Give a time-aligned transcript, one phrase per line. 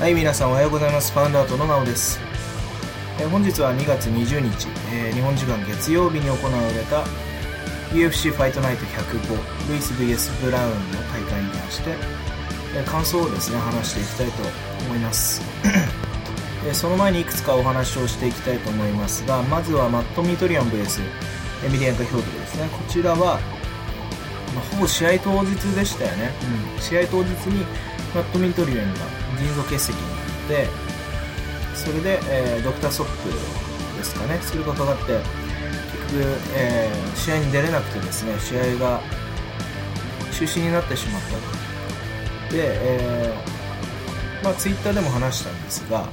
[0.00, 1.12] はい、皆さんおはようございます。
[1.12, 2.18] パウンダートのなおです。
[3.20, 6.38] えー本日は2月20日、えー日本時間月曜日に行わ
[6.72, 7.04] れた
[7.92, 11.90] UFC ファイトナイト105ルイス VS ブラウンの大会に関して、
[12.74, 14.48] えー感想をですね、話していきたいと
[14.86, 15.42] 思います。
[16.66, 21.02] えーその前にいくつかお話をしていきたいと思いますが、まずはマット・ミトリアン VS
[21.66, 22.70] エミリアンカ・ヒョートルですね。
[22.72, 23.38] こちらは、
[24.54, 26.32] まあ、ほぼ試合当日でしたよね。
[26.76, 27.66] うん、試合当日に
[28.14, 29.00] マット・ミトリアンが
[29.38, 30.68] 腎臓結石になって、
[31.74, 33.28] それで、えードクターストップ
[33.98, 35.20] ですかね、それがかかって、
[36.08, 39.00] 結局、えー試合に出れなくてですね、試合が
[40.32, 41.28] 中止になってしまった
[42.48, 42.54] と。
[42.56, 46.08] で、えーまあ、ツイッターでも話したんですが、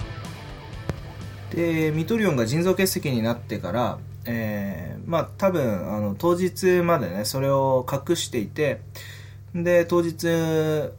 [1.56, 8.82] で、ミトリオンが腎臓結石になってから、えーまあ、多分、あの、当日までね、それを隠していて、
[9.56, 10.28] で、当日、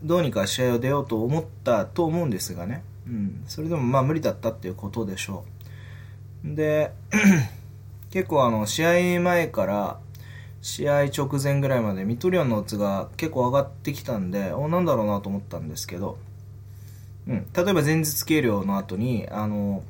[0.03, 2.83] どうにか試合を出ようと思ったと思うんですがね。
[3.07, 3.45] うん。
[3.47, 5.45] それでもまあ無理だったっていうことでしょ
[6.45, 6.55] う。
[6.55, 6.93] で、
[8.11, 9.99] 結構あの、試合前から、
[10.61, 16.19] 試合直前ぐらいまでミトリオンのオッズが結構上がってきたんで、お、なんだろうなと思ったんですけど、
[17.29, 17.47] うん。
[17.55, 19.83] 例えば前日計量の後に、あの、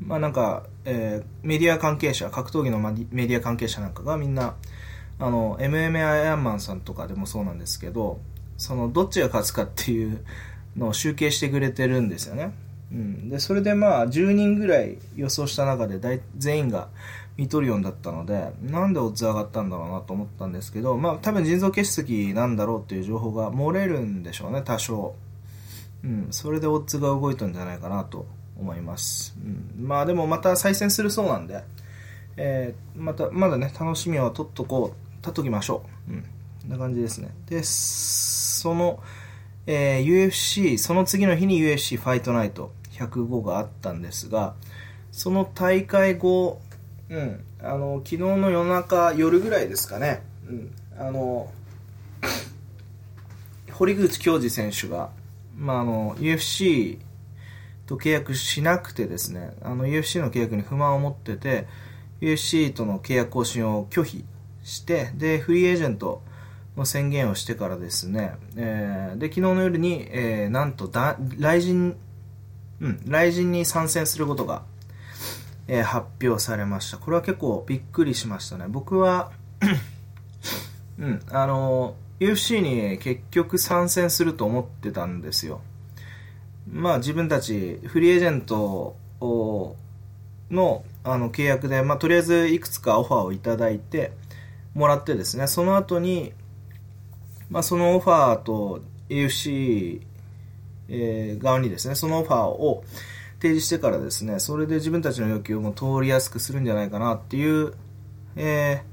[0.00, 4.54] まあなんか、えーメディア関係者、格闘技のメディア関係者なんかがみんな、
[5.22, 8.18] あの、MMA アイアンマンさんとかでもそうなんですけど、
[8.58, 10.24] その、どっちが勝つかっていう
[10.76, 12.52] のを集計してくれてるんですよね。
[12.90, 13.30] うん。
[13.30, 16.88] で、それでまあ、10人ぐらい予想した中で大、全員が
[17.36, 25.14] ミトリオンだったので、なんでオッズ上がったんだろうなと思ったんですけど、まあ、多分腎臓結石なんだろうっていう情報が漏れるんでしょうね、多少。
[26.02, 26.26] うん。
[26.32, 28.26] それでオッズが動いたんじゃないかなと
[28.58, 29.36] 思います。
[29.40, 29.48] う
[29.82, 29.86] ん。
[29.86, 31.62] まあ、でもまた再戦するそうなんで、
[32.36, 36.12] えーまた、まだね、楽しみは取っとこう、取っときましょう。
[36.12, 36.22] うん。
[36.22, 36.28] こ
[36.68, 37.30] んな感じですね。
[37.48, 39.02] で、その、
[39.66, 44.54] えー UFC、その次の日に UFC ファイトナイト105があったんですが、
[45.12, 46.60] その大会後、
[47.08, 51.50] うん、あの、昨日の夜中、夜ぐらいですかね、うん、あの、
[53.72, 55.10] 堀口恭司選手が、
[55.56, 56.98] まあ、あの、UFC
[57.86, 61.66] と契約しなくてですね、あの UFC の契約に不満を持ってて、
[62.20, 64.24] UFC との契約更新を拒否
[64.62, 66.22] して、で、フリーエージェント
[66.76, 71.96] の宣言をしてからですね、えーで、昨日の夜に、えーなんとだ、来人、
[72.80, 74.62] うん、来人に参戦することが、
[75.68, 76.98] えー発表されました。
[76.98, 78.66] これは結構びっくりしましたね。
[78.68, 79.32] 僕は、
[80.98, 85.60] うん、あの、UFC に結局参戦すると思ってたんですよ。
[86.70, 88.96] まあ自分たちフリーエージェント
[90.50, 94.12] のあの契約で、まあ、とりあえずいくつかオファーをいただいて
[94.74, 96.32] もらってですねその後に、
[97.50, 100.00] まあ、そのオファーと AFC、
[100.88, 102.84] えー側にですねそのオファーを
[103.40, 107.74] 提示してからですねそれで自分たちの要求も通りやすくするんじゃないかなっていう、
[108.36, 108.92] えー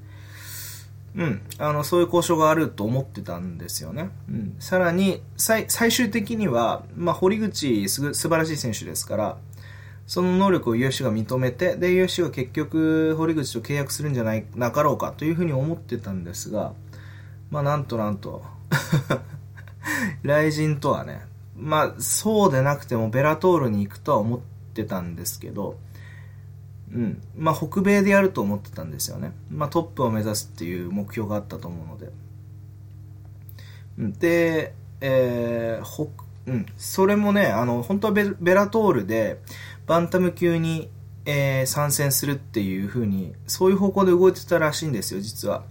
[1.16, 4.10] うん、あのそういう交渉があると思ってたんですよね。
[4.30, 9.38] うん、さらに最最終的には、まあ、堀口す素晴らしい選手ですから
[10.10, 16.74] その能力を UFC が認めてで UFC が結局堀口と契約するんじゃないなかろうかというふうに思ってたんですが、
[17.52, 18.44] まあ、なんとなんと
[20.24, 21.22] 雷神とはね
[21.56, 24.40] まあそうでなくてもベラトールに行くとは思っ
[24.74, 25.78] てたんですけど
[26.92, 27.22] うん。
[27.38, 29.32] まあ、北米でやると思ってたんですよね。
[29.52, 32.10] まあ、トップを目指すっていう目標があったと思うので。
[34.18, 36.10] で、えー、ほ、
[36.48, 36.66] うん。
[36.78, 39.40] それもね、あの、本当はベベラトールで、
[39.90, 40.88] バンタム級に、
[41.26, 45.64] えー参戦するっていう風に、そういう方向で動いてたらしいんですよ、実は。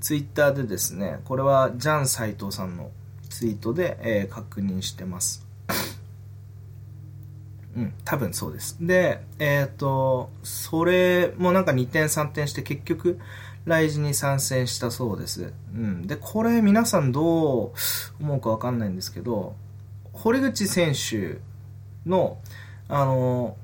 [0.00, 2.90] ツイッターでですね、これはジャン斎藤さんの
[3.30, 5.46] ツイートで、えー確認してます。
[7.76, 8.78] うん、多分そうです。
[8.80, 13.20] で、えっ、と、それもなんか2点3点して結局、
[13.64, 15.52] ライジに参戦したそうです。
[15.72, 16.08] うん。
[16.08, 17.72] で、これ皆さんどう
[18.20, 19.54] 思うかわかんないんですけど、
[20.12, 21.38] 堀口選手
[22.04, 22.38] の、
[22.94, 23.56] あの、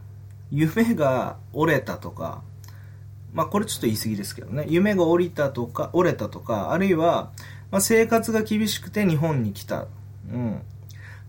[0.51, 2.41] 夢が折れたとか、
[3.35, 7.31] まあこれちょっと言い過ぎですけどね、夢が折れたとか、折れたとか、あるいは、
[7.71, 9.87] まあ、生活が厳しくて日本に来た。
[10.33, 10.57] うん。
[10.57, 10.61] っ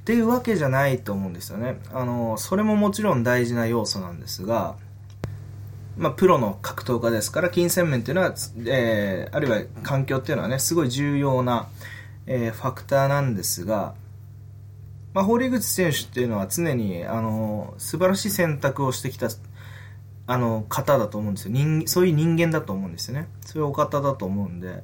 [0.06, 1.78] ていうわけじゃないと思うんですよね。
[1.94, 4.78] あの、それももちろん大事な要素なんですが、
[5.98, 8.34] まあ、プロの格闘家ですから、金銭面っていうのは、
[8.66, 11.68] えー、あるいは環境っていうのはね、すごい重要な、
[12.28, 13.94] えーファクターなんですが、
[15.20, 19.28] まあ、堀口選手っていうのは常に、あの、素晴らしい選択をしてきた、
[20.28, 21.52] あの、方だと思うんですよ。
[21.52, 23.28] 人、そういう人間だと思うんですよね。
[23.42, 24.82] そういうお方だと思うんで、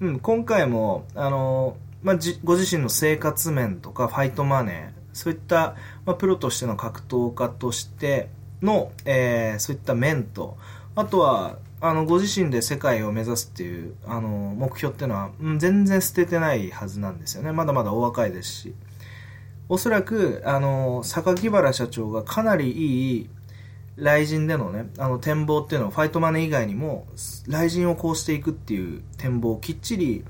[0.00, 5.74] うん、今回も、あの、まあ、じご自身の生活面とかファイトマネー、そういった、
[6.04, 8.28] まあ、プロとしての格闘家として
[8.60, 10.58] の、えー、そういった面と、
[10.96, 17.52] あとは、あの、ご自身で世界を目指すっていう、あの、目標っていうのは、うん、全然捨ててないはずなんですよね。
[17.52, 18.74] まだまだお若いですし。
[19.68, 23.30] おそらく、あの、榊原社長がかなりいい、
[23.96, 27.06] 雷神でのね、あの展望っていうのをファイトマネー以外にも、
[27.46, 30.24] 雷神をこうしていくっていう展望をきっちり、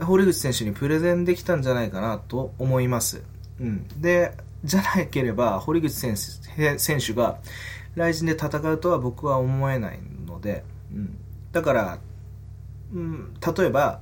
[0.00, 3.22] 堀口選手にプレゼンできたんじゃないかなと思います。
[3.60, 3.88] うん。
[4.00, 4.32] で、
[4.62, 7.38] じゃなければ、堀口選手選手が、
[7.94, 11.18] 雷神で戦うとは僕は思えないので、うん。
[11.52, 11.98] だから、
[12.92, 14.00] うん、例えば、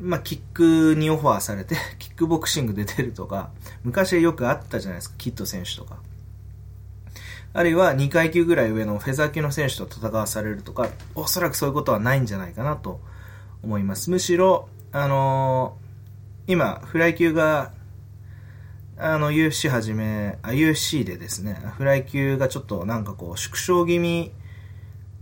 [0.00, 3.50] まあ、キックにオファーされて、 キックボクシングで出るとか、
[3.84, 5.98] 昔よくあったじゃないですか、キッド選手とか。
[7.52, 13.00] あるいは2階級ぐらい上のフェザー級の選手と戦わされるとか、おそらくそういうことはないんじゃないかなと
[13.62, 14.10] 思います。
[14.10, 17.72] むしろ、あのー、今、フライ級が、
[18.96, 24.32] あの、UFC はじめ、あ、UFC でですね、フライ級がちょっとなんかこう、縮小気味、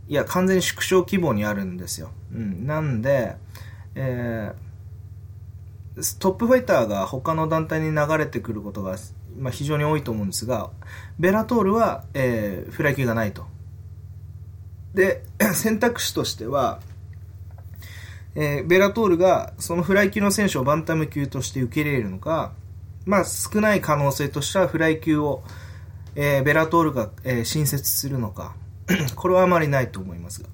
[0.09, 2.11] いや、完全に縮小規模にあるんですよ。
[2.33, 2.67] うん。
[2.67, 3.37] なんで、
[3.95, 4.68] えー、
[6.19, 8.97] トップファイターが他の団体に流れてくることが、
[9.37, 10.71] まあ、非常に多いと思うんですが、
[11.19, 13.47] ベラトールは、えー、フライ級がないと。
[14.95, 15.23] で、
[15.55, 16.81] 選択肢としては、
[18.35, 22.53] えー、ベラトールがそのフライ級の選手をバンタム級として受け入れるのか、
[23.05, 25.43] まあ少ない可能性としてはフライ級を、
[26.15, 28.55] えー、ベラトールが、えー、新設するのか、
[29.17, 30.49] これはあまりないと思いますが。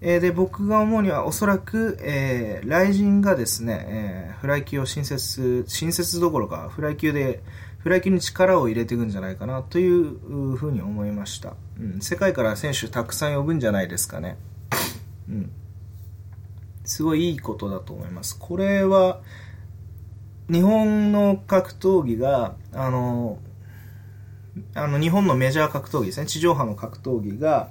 [0.00, 7.42] えー、で、僕が思うにはおそらく、えー、ライジンがですね、えー、フライ級を新設、新設どころか、フライ級で、
[7.78, 11.54] フライ級に力を入れていくんじゃないかなというふうに思いました。
[11.80, 14.36] うん、世界から選手たくさん呼ぶんじゃないですかね。
[15.30, 15.50] うん。
[16.84, 18.38] すごいいいことだと思います。
[18.38, 19.20] これは、
[20.50, 23.38] 日本の格闘技が、あの、
[24.74, 27.70] あの日本のメジャー格闘技ですね、地上波の格闘技が、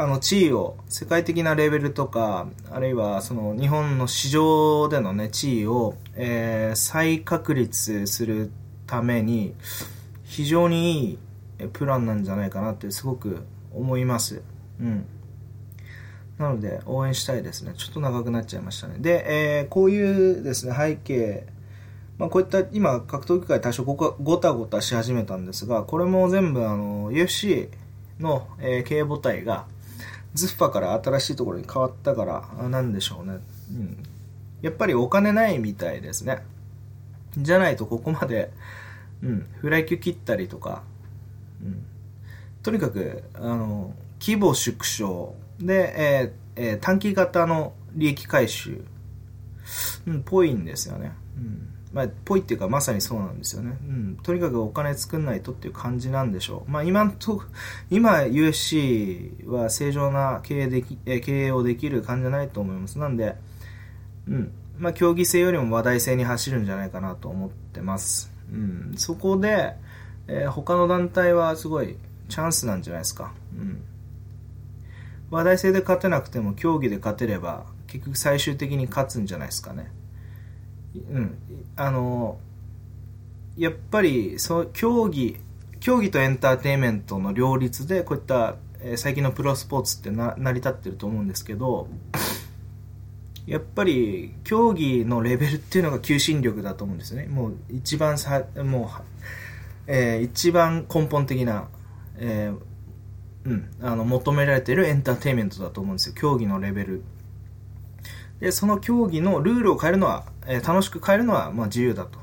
[0.00, 8.50] あの地位を、世界的なレベルとか、あるいはその日本の市場でのね、地位を、えー、再確立する
[8.86, 9.54] ために、
[10.24, 11.18] 非常にいい
[11.74, 13.42] プランなんじゃないかなってすごく
[13.74, 14.40] 思います。
[14.80, 15.04] うん。
[16.38, 17.74] なので応援したいですね。
[17.76, 18.94] ちょっと長くなっちゃいましたね。
[19.00, 21.44] で、えー、こういうですね、背景、
[22.16, 27.68] まあ、こういった今、格闘技界多少ごたごたし始めたんですが、これも全部あの、UFC
[28.18, 29.66] の、えー、経営母体が、
[30.34, 33.38] ズッファから新しいところに変わったから、なんでしょうね。
[33.70, 34.02] うん。
[34.62, 36.44] やっぱりお金ないみたいですね。
[37.36, 38.50] じゃないとここまで、
[39.22, 40.82] うん、フライ級切ったりとか、
[41.62, 41.84] うん。
[42.62, 48.84] とにかく、あの、規模縮小、で、えーえー、短期型の利益回収、
[50.06, 51.12] うん、ぽいんですよね。
[51.36, 51.69] うん。
[51.92, 53.76] まあ、ぽいっていうかまさにそうなんですよね。
[53.88, 54.18] うん。
[54.22, 56.70] とにかくお金作んないとっていう感じなんでしょう。
[56.70, 57.42] まあ今と、
[57.90, 62.98] 今 USC は正常な経営でき、経営をできる感じじゃないと思います。
[62.98, 63.36] なんで、
[64.28, 64.52] うん。
[64.78, 68.32] まあ競技性よりも話題性に走るんじゃないかなと思ってます。
[68.52, 68.92] うん。
[68.96, 69.74] そこで、
[70.28, 71.96] えー、他の団体はすごい
[72.28, 73.32] チャンスなんじゃないですか。
[73.58, 73.82] うん。
[75.30, 79.90] 話題性で勝てなくても競技で勝てれば結局最終的に勝つんじゃないですかね。
[80.94, 81.38] うん。
[81.76, 82.38] あの、
[83.56, 85.36] やっぱり、そ、競技、
[85.80, 91.88] 競技とエンターテインメントの両立でこういった、えー、最近のプロスポーツってな成り立ってると思うんですけど、
[93.46, 97.26] やっぱり競技のレベルっていうのが求心力だと思うんですよね。
[97.26, 99.02] もう一番さ、もう、
[99.86, 101.68] えー、一番根本的な、
[102.16, 102.58] えー、
[103.44, 107.02] うん、あの求められてるエンターテインメントだと思うんですよ競技のレベル
[108.40, 112.18] でその競技のルールを変えるのは、えー、楽しく変えるのは、ま、自由だと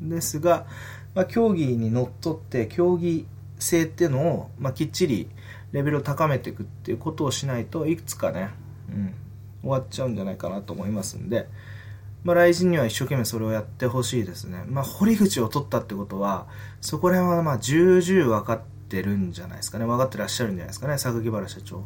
[0.00, 0.66] ですが、
[1.14, 3.26] まあ、競技にのっとって競技
[3.58, 5.28] 性っていうのを、まあ、きっちり
[5.72, 8.50] レベルを高めていくっていうことをしないといくつかね、
[8.90, 9.14] うん、
[9.62, 11.48] 終わっちゃうんじゃないかなと思いますんで、
[12.26, 14.64] まあ、来人には一生懸命それをやってほしいですね。
[14.66, 16.48] まあ、堀口を取ったってことは、
[16.80, 19.86] そこら辺はまあ重々分かってるんじゃないですかね。
[19.86, 21.76] 分かってらっしゃるんじゃないですかね、榊原社長。
[21.76, 21.84] うん、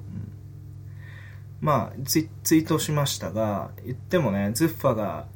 [1.61, 5.27] まあツイ、ツイートしましたが、言ってもね、ズッファが、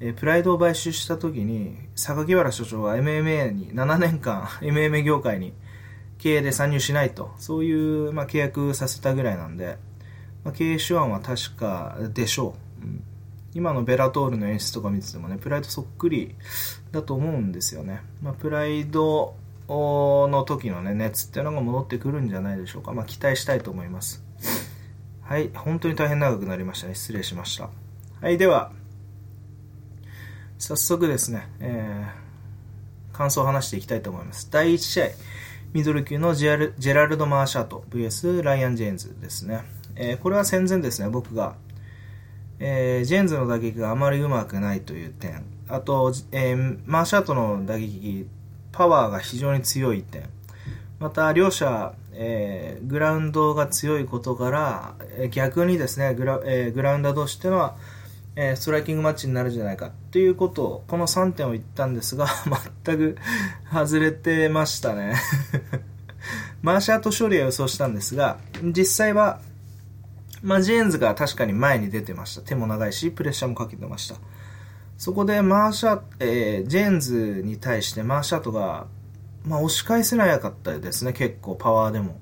[0.00, 5.52] えプライドを買収した時に、榊原所長は MMA に7年間、 MMA 業界に
[6.18, 9.76] 経営で参入しないと、そういう、まあ、契約させたぐらいなんで、
[10.44, 12.84] まあ、経営手腕は確かでしょう。
[12.84, 13.02] うん、
[13.54, 16.36] 今のベラトールの演出とか見ててもね、プライドそっくり
[16.92, 18.02] だと思うんですよね。
[18.22, 19.34] まあ、プライド
[19.68, 22.92] の時のね、熱っていうのが戻ってくるんじゃないでしょうか。
[22.92, 24.24] まあ、期待したいと思います。
[25.22, 26.94] はい、本当に大変長くなりましたね。
[26.94, 27.68] 失礼しました。
[28.20, 28.72] はい、では、
[30.58, 32.06] 早速ですね、え
[33.12, 34.48] 感想を話していきたいと思います。
[34.50, 35.06] 第1試合、
[35.72, 39.62] ミドル級のジェジェラルド・マーシャート VS ライアン・ジェーンズですね。
[39.96, 41.56] えー、これは戦前ですね、僕が、
[42.60, 48.28] えー、ジェーンズの打撃があまりうまくないという点、あと、えー、マーシャートの打撃、
[48.70, 50.22] パワーが非常に強い点、
[51.00, 57.76] また両者、えー、グラウンドが強いことから、え逆にですね、グラ,、えー、グラウンダー同士っていうのは、
[58.40, 62.28] え、ストライキングマッチになるんじゃないかっていうことを、この3点を言ったんですが、
[62.84, 63.18] 全く
[63.68, 65.16] 外れてましたね
[66.62, 69.40] マーシャート勝利は予想したんですが、実際は、
[70.40, 72.42] まあ、ジェーンズが確かに前に出てました。
[72.42, 74.14] 手も長いし、プレッシャーもかけてました。
[74.96, 78.86] そこでマーシャ、えー、ジェーンズに対してマーシャートが、
[79.44, 82.20] まあ、押し返せなかったですね、結構、パワーでも。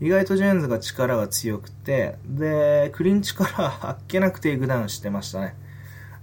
[0.00, 5.54] 意外とジェーンズが力が強くて、で、クリンチからあっけなくテイクダウンしてましたね。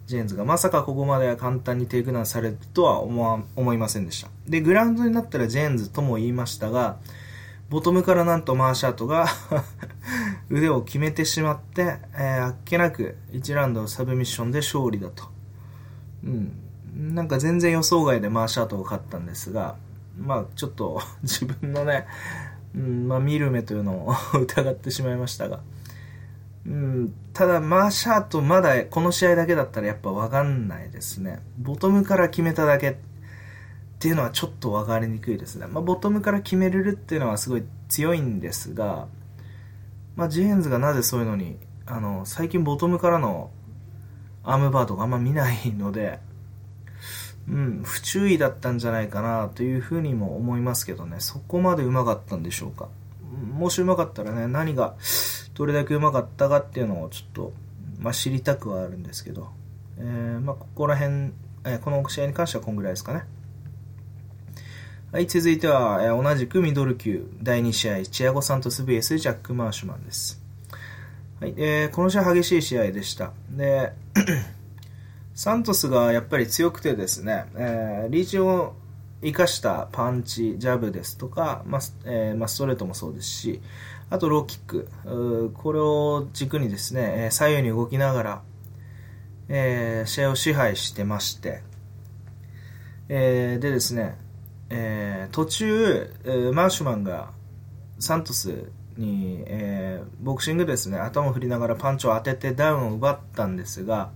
[0.06, 0.46] ジェーンズが。
[0.46, 4.30] まさかここまでは簡単にテイクダウンされるとは思わ思いませんでした。
[4.48, 6.98] で、グラウンドになったらジェーンズとも言いましたが、
[7.70, 9.26] ボトムからなんとマーシャートが
[10.52, 15.24] 腕を決めてしまって、えー、あっけなく1ラウンドサブミッションで勝利だと。
[16.24, 17.16] うん。
[17.16, 19.78] なんか全然予想外でマーシャートが勝ったんですが、
[20.18, 22.06] まあちょっと自分のね、
[22.76, 25.60] うんまあ、見る目というのを 疑ってしまいましたが、
[26.66, 31.42] うん、ただ、マーシャートまだこの試合だけだったらやっぱ分かんないですね。
[31.60, 32.96] ボトムから決めただけっ
[34.00, 35.68] ていうのはちょっと分かりにくいですね。
[35.68, 39.08] まあ、ボトムから決めれるっていうのはすごい強いんですが、
[40.16, 43.52] まあ、ジェーンズがなぜそういうのに、あの、最近ボトムからの
[44.44, 46.20] アームバーとかあんま見ないので、
[47.50, 52.88] うん、不注意だったんじゃないかなというふうにも思いますけどね、そこまでうまかったんでしょうか。
[53.54, 54.96] もしうまかったらね、何が
[55.54, 57.54] どれだけうまかったかっていうのをちょっと、
[58.00, 59.50] まあ、知りたくはあるんですけど、
[59.98, 61.32] えー、まあ、ここら辺、
[61.66, 63.24] えー、この試合に関してはこんぐらいですかね。
[65.12, 70.42] はい、続いては、えー、同じくミドル級第2試合、チアゴ・サントス VS ジャック・マーシュマンです。
[71.40, 73.32] はい、えー、この試合激しい試合でした。
[73.50, 73.94] で、
[75.36, 78.76] サントスがやっぱり強くてですね、えー、リーチを
[79.24, 83.62] 生かしたパンチ、ジャブですとか、まあえーまあ、ストレートもそうですし、
[84.10, 88.42] あとローキック、これを軸にですね、左右に動きながら、
[89.50, 91.64] えー、試合を支配してまして、
[93.10, 94.18] えー、でですね、
[94.70, 97.32] えー、途中、えー、マーシュマンが
[98.00, 104.12] サントスに、えー、ボクシングですね、頭を振りながらパンチを当ててダウンを奪ったんですが、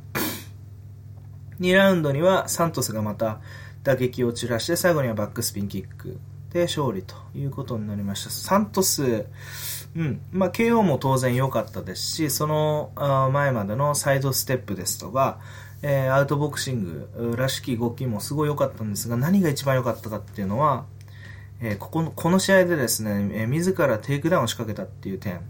[1.59, 3.39] 2ラウンドにはサントスがまた
[3.83, 6.19] 打撃を散らして最後にはバックスピンキック
[6.51, 8.29] で勝利ということになりました。
[8.29, 9.25] サントス、
[9.95, 10.21] うん。
[10.31, 12.91] まあ、KO も当然良かったですし、その
[13.33, 15.39] 前までのサイドステップですとか、
[15.81, 20.85] え、アウトボクシングらしき動きもすごい良かったんですが、何が一番良かったかっていうのは、
[21.61, 25.41] え、ここの、この試合でですね、え、自らテイクダウンを仕掛けたっていう点、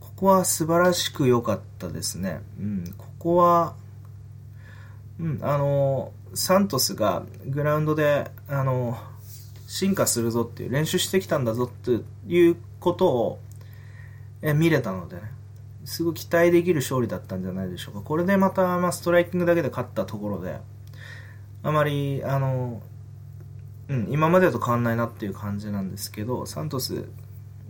[0.00, 2.40] ここは素晴らしく良かったですね。
[2.58, 3.74] うん、ここは、
[5.18, 8.98] うん、あのサントスがグラウンドで、あの
[9.66, 13.38] 進化するぞっていう、練習してきたんだぞっていうことを、
[14.42, 15.22] え見れたのでね、
[15.84, 18.00] すごい期待できる勝利だったんじゃないでしょうか。
[18.00, 20.58] これでまた、まあ、ストライキングだけで勝ったところで、
[21.62, 22.82] あまり、あの、
[23.88, 27.04] うん、今までと変わんないなっていう感じなんですけど、サントス、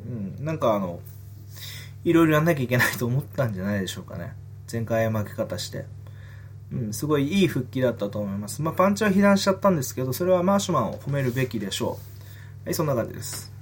[0.07, 1.01] うん、なんかあの、
[2.05, 4.35] いろいろやんなきゃいけないと思ったんじゃないでしょうかね。
[4.71, 5.87] 前回負け方して。
[6.73, 8.61] うん、すごいいい復帰だったと思います。
[8.63, 11.99] まあ、パンチは被弾しちゃったんですけど、それはマーシュマンを褒めるべきでしょ
[12.65, 12.67] う。
[12.67, 13.53] はい、そんな感じです。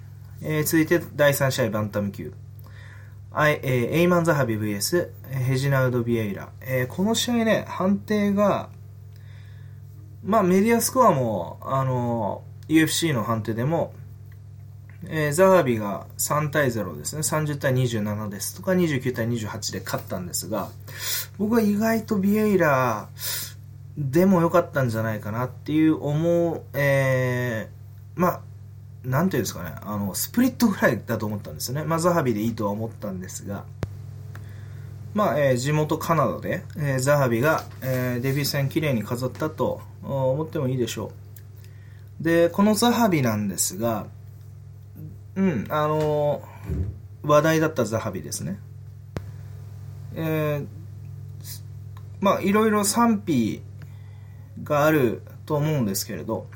[0.42, 2.32] えー、続いて第3試合バンタム級。
[3.30, 6.50] はい、えー、エイマン・ザハビ VS ヘジナウド・ビエイラ。
[6.60, 8.70] えー、この試合ね、判定が、
[10.22, 13.92] まあ、メディアスコアも、あの、UFC の判定でも、
[15.08, 17.22] えー、ザハビが3対0ですね。
[17.22, 20.70] 30対27ですとか29対28で勝ったんですが、
[21.38, 23.08] 僕は意外とビエイラ
[23.96, 28.40] でも良かったんじゃないかなっていう思う、えー、まあ、
[29.04, 31.84] なんていうんですかね、あの、スプリットぐらいだと思ったんですね。
[31.84, 33.64] まあ、ザハビでいいとは思ったんですが、
[35.14, 41.12] まあ、えー、地元カナダで、えー、ザハビが、えー、デビュー戦綺麗に飾ったと思ってもいいでしょ
[42.20, 42.24] う。
[42.24, 44.06] で、このザハビなんですが、
[45.36, 46.42] うん、あの、
[47.22, 48.58] 話題だったザハビですね。
[50.14, 50.66] えー、
[52.20, 53.62] まあ、いろいろ賛否
[54.62, 56.46] があると思うんですけれど、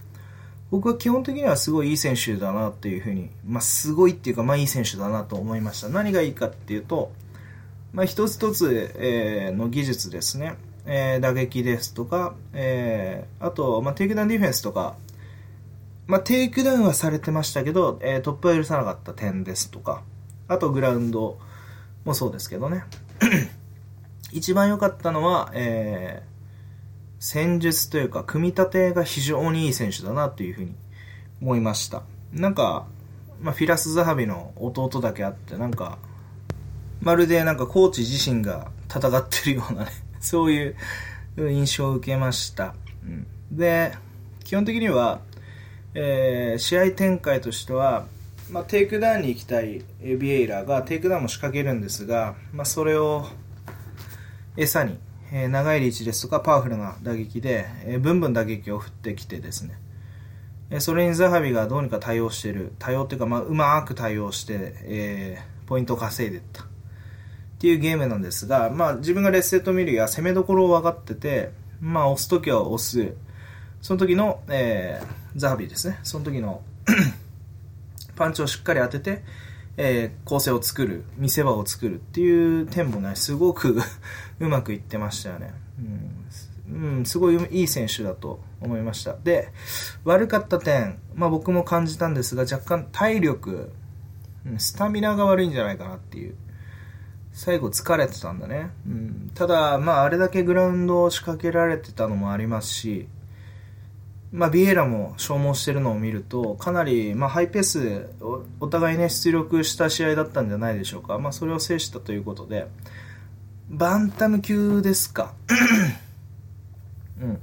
[0.71, 5.89] 僕は基本的にはすごいいい選手だなっていうふうに、まあ、すごいっていうか、まあ、いい選手だなと思いました。
[5.89, 7.11] 何がいいかっていうと、
[7.93, 10.57] まあ、一つ一つ、えー、の技術ですね。
[10.85, 14.97] えー、打撃ですとか、えー、あと、まあ、テイクダウンディフェンスとか、
[16.09, 20.03] まあ、テイクダウンはされてましたけど、えー、トップは許さなかった点ですとか、
[20.49, 21.39] あとグラウンド
[22.07, 22.85] もそうですけどね。
[24.33, 26.29] 一番良かったのは、えー、
[27.21, 30.75] 戦術というか、組み立てが非常にいい選手だなというふうに
[31.43, 32.03] 思いました。
[32.33, 32.87] なんか、
[33.43, 35.99] まあ、フィラス・ザハビの弟だけあって、なんか、
[37.03, 40.75] まるでなんかコーチ自身が戦ってるようなね、そういう
[41.37, 42.75] 印象を受けました。
[43.05, 43.93] うん、で、
[44.45, 45.21] 基本的には、
[45.95, 48.07] えー、試合展開としては、
[48.51, 53.27] まあ、テイクダウンに行きたいビエイラがテイクダウンも仕掛けるんですが、まあ、それを
[54.57, 54.99] 餌に、
[55.33, 59.79] えー、長いリーチですとかパワフルな打撃で、えー、ブンブン打撃を振ってきてですね、
[60.71, 66.63] えー、それにザハビがどうにか対応してる対応っていうか、まあ、うまく対応して、えー、ポイントを稼いでった。
[66.63, 66.67] っ
[67.61, 73.15] ていうゲームなんですが、まあ、自分がレッセット見るや攻めどころを分かってて、まあ、押すときは押す。
[73.83, 76.63] その時の、えー、ザハビですねその時の
[78.17, 79.23] パンチをしっかり当てて、
[79.77, 83.79] えー、構成を作る、見せ場を作るっていう点もね、すごく
[84.41, 85.55] うまくいってましたよね。
[86.69, 89.17] うん、うん、すごいいい選手だと思いました。
[89.23, 89.53] で、
[90.05, 93.71] 悪かった点、まあ僕も感じたんですが、若干体力、
[94.59, 96.35] スタミナが悪いんじゃないかなっていう。
[97.33, 98.71] 最後疲れてたんだね。
[98.85, 103.07] うん、ただ、まああれだけグラウンドを仕掛けられてたのもありますし、
[104.31, 111.19] まあ、ビエラも消耗してるのを見ると、かなり、まあ、ハイペースお、お互いね、出力した試合だったんじゃないでしょうか。
[111.19, 112.69] まあ、それを制したということで、
[113.71, 115.35] バンタム級ですか。
[117.21, 117.39] うん。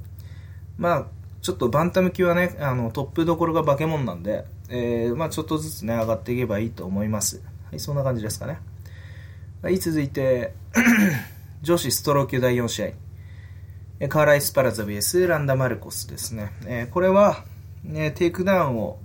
[0.78, 1.06] まあ、
[1.42, 7.42] ちょっとバンタム級はね、あの、トップどころが化け物なんで、えー、まあ、ちょっとずつね、上がっていけばいいと思います。
[7.70, 8.58] はい、そんな感じですかね。
[9.62, 10.54] はい、続いて、
[11.62, 13.05] 女子ストロー級第4試合。
[14.08, 16.52] カーラエスパルザ VS ランダ・マルコスですね。
[16.66, 17.44] えこれは、
[17.82, 18.98] ね、テイクダウンを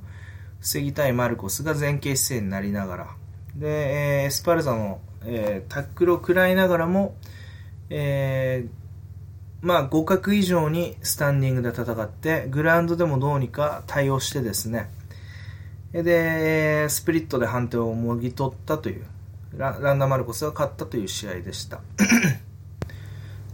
[0.60, 3.08] 防ぎたいマルコスが前傾姿勢になりながら、
[3.56, 7.16] で、エスパルザの、えタックルを食らいながらも、
[7.90, 14.90] えー、まあ、互角以上にスタンディングで戦って、グラウンドでもどうにか対応してですね、
[15.94, 19.06] で、スプリットで判定をもぎ取ったという、
[19.58, 21.80] ランダ・マルコスが勝ったという試合でした。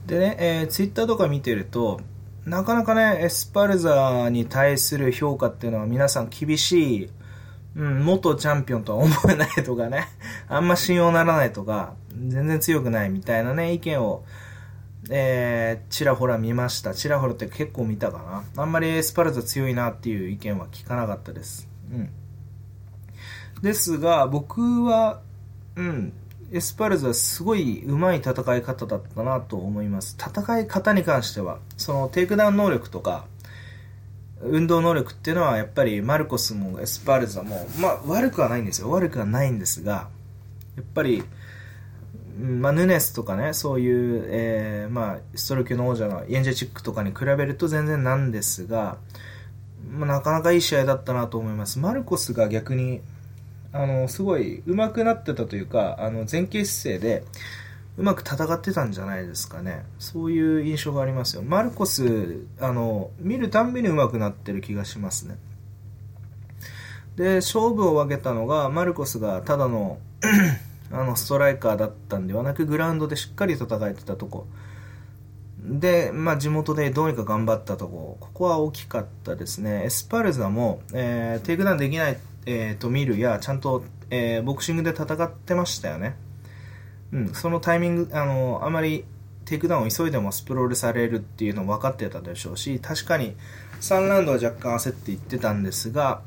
[0.08, 2.00] でね、えー、ツイッターとか見てると、
[2.46, 7.10] なかなかね、エスパルザに対する評価っていうのは皆さん厳しい、
[7.76, 10.08] うん、元チャンピオンとは思えないとかね、
[10.48, 14.24] あんま信用ならないとか、全然強くないみたいなね、意見を、
[15.10, 16.96] えー、ちらほら見ました。
[16.96, 18.63] ちらほらって結構見たかな。
[18.63, 21.67] あんまりエスパルザ強いなっていう意見は聞かなかったです。
[21.91, 22.10] うん。
[23.62, 25.20] ですが、僕は、
[25.76, 26.13] うん、
[26.52, 30.18] エスパルザはすごい上手い戦い方だったなと思います。
[30.18, 33.26] 戦い方に関しては、そのテイクダウン能力とか、
[34.42, 38.90] 運動能力っていうのはやっぱりマルコスもエスパルザも、まあ悪くはないんですよ。
[38.92, 40.10] 悪くはないんですが、
[40.78, 41.24] やっぱり、
[42.40, 48.98] まあ、ヌネスとかね、そういう、えー、まあ、ストロー級の王者のイェンジェイチックとかに比べると全然なんですが、
[49.90, 51.80] まあ、なかなかいい試合だったなと思います。
[51.80, 53.02] マルコスが逆に、
[53.78, 57.24] あの、すごい上手くなってたというか、あの、前傾姿勢で、
[57.98, 59.84] うまく戦ってたんじゃないですかね。
[60.00, 61.44] そういう印象がありますよ。
[61.44, 65.38] マルコス、あの、見るたんびに上手くなってる気がしますね。
[67.16, 70.00] で、勝負を分けたのが、マルコスがただの
[70.92, 74.48] あの、ストライカーだったんではなく、グラウンドでしっかり戦えてたとこ。
[75.60, 78.18] で、まあ、地元でどうにか頑張ったとこ。
[78.20, 79.84] ここは大きかったですね。
[79.86, 82.18] エスパルザも、えー、テイクダウンできない
[82.50, 86.16] えー、と見るやちゃんと、えー、ボクシングで戦ってましたよね、
[87.12, 89.04] うん、そのタイミングあのあまり
[89.44, 93.36] テイクダウンを急いでもスプロールされるっていうの分かってたでしょうし確かに
[93.82, 96.22] 3ラウンドは若干焦っていってたんですが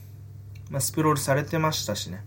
[0.70, 2.22] まあ、スプロールされてましたしね、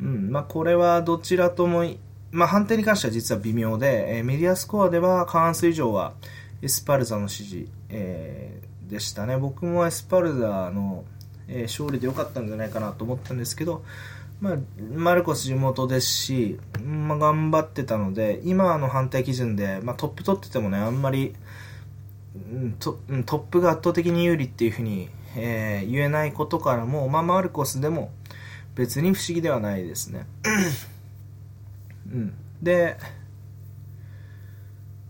[0.00, 1.84] うんまあ、これはどちらとも、
[2.32, 6.14] まあ、判定に関しては実は微妙で、えー、メディアスコアでは過半数以上は
[6.60, 9.38] エスパルザの支持、えー、でしたね。
[9.38, 11.04] 僕もエスパルザの
[11.50, 13.84] えー、勝利で良かったんじゃないかなと思ったんですけど、
[14.40, 14.56] まあ、
[14.94, 21.34] マルコス地元ですし、まあ、頑張ってたので、今の判定基準で、まあ、トップ取っててもね、あんまり、
[22.78, 28.12] トトップが圧倒的に有利っていうふうに、えー、言えないことからも、まあ、マルコスでも
[28.74, 30.26] 別に不思議ではないですね。
[32.10, 32.96] うん、で、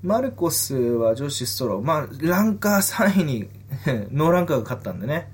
[0.03, 3.49] マルコスは女子ストロー、まあ、ランカー3位に
[4.11, 5.31] ノーランカーが勝ったんでね、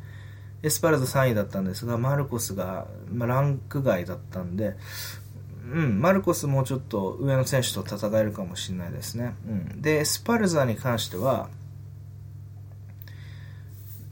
[0.67, 4.75] エスパルザ3位だったんですが、マルコスが、まあ、ランク外だったんで、
[5.73, 9.37] うん、マルコスもうちょっと上の選手と戦えるかもしれないですね。
[9.49, 11.51] うん、で、エスパルザに関しては、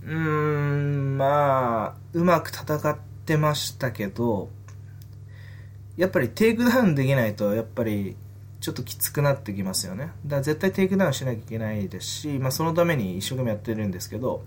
[0.04, 4.48] うーん、まあ、うまく戦ってましたけど、
[5.96, 8.14] やっぱりテイクダウンできないと、やっぱり、
[8.60, 10.12] ちょっときつくなってきますよね。
[10.24, 14.44] だから絶対テイクダウンしなきゃいけないですし、まあそのために一生懸命やってるんですけど、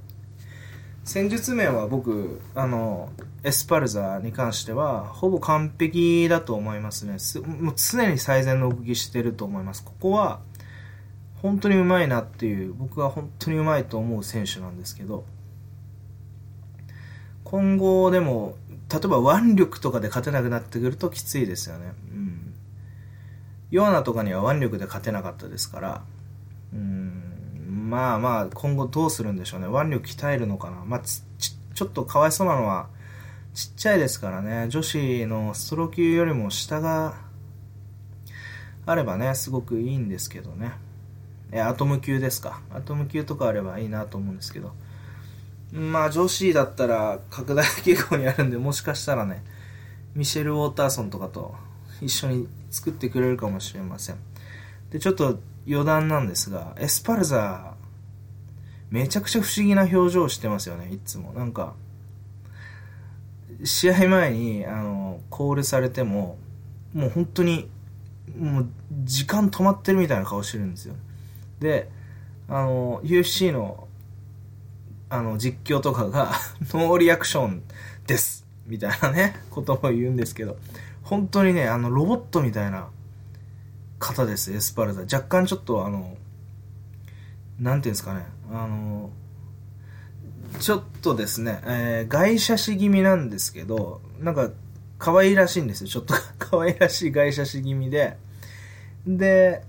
[1.07, 3.09] 戦術面は僕、あの、
[3.41, 7.15] エスパルザに関しては、ほぼ完璧だと思いますね。
[7.45, 9.85] もう常に最善の動きしてると思います。
[9.85, 10.41] ここは、
[11.41, 15.23] 本当にうまいなっていう、僕は本当にうまいと思う選手なんですけど、
[17.45, 18.57] 今後でも、
[18.91, 21.93] 例えば腕力とかで勝てなくなってくるときついですよね。
[22.11, 22.53] うん。
[23.71, 26.01] ヨアナとかには腕力で勝てなかったですから、
[26.73, 27.06] うん、
[27.87, 29.67] まあまあ、今後どうするんでしょうね。
[29.67, 30.83] 腕力鍛えるのかな。
[30.85, 32.89] まあ、ち、ちょっとかわいそうなのは、
[33.53, 37.15] ちっちゃいですからね、女子のストロー級よりも下が
[38.85, 40.73] あればね、すごくいいんですけどね。
[41.51, 42.61] え、アトム級ですか。
[42.71, 44.73] アトム級とかあればいいなと思うんですけど。
[45.71, 49.43] まあ女子だったら拡大傾向にあるんで、もしかしたらね、
[50.15, 51.55] ミシェル・ウォーターソンとかと
[52.01, 54.17] 一緒に作ってくれるかもしれません。
[54.91, 57.73] で、ちょっと余談なんですが、エスパルザ、
[58.89, 61.33] めちゃくちゃ不思議な表情してますよね、いつも。
[61.33, 61.73] なんか、
[63.63, 66.37] 試合前に、あの、コールされても、
[66.93, 67.69] もう本当に、
[68.37, 68.69] もう
[69.03, 70.95] 時間止まってるみたいな顔してるんですよ。
[71.59, 71.89] で、
[72.47, 73.87] あの、UFC の
[75.09, 76.31] あの、実況とかが
[76.73, 77.63] ノーリアクション
[78.07, 78.45] です。
[78.65, 80.57] みたいなね、ことを言うんですけど、
[81.01, 82.89] 本当にね、あの、ロボットみたいな
[83.99, 85.01] 方です、エスパルザ。
[85.01, 86.17] 若干ちょっとあの、
[87.59, 89.11] なんていうんですかね、あの、
[90.59, 94.51] ちょっとですね、えー、外車視気味なんですけど、なんか、
[94.97, 95.87] 可愛らしいんですよ。
[95.87, 98.17] ちょっと 可愛らしい外車視気味で。
[99.05, 99.63] で、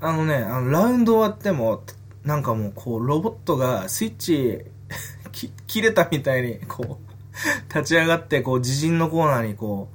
[0.00, 1.82] あのね、あの、ラウンド終わっても、
[2.28, 4.60] なんかもうこうロボットがスイッチ
[5.66, 9.88] 切れたみたいにこう立ち上がってこう自陣のコーナーにこ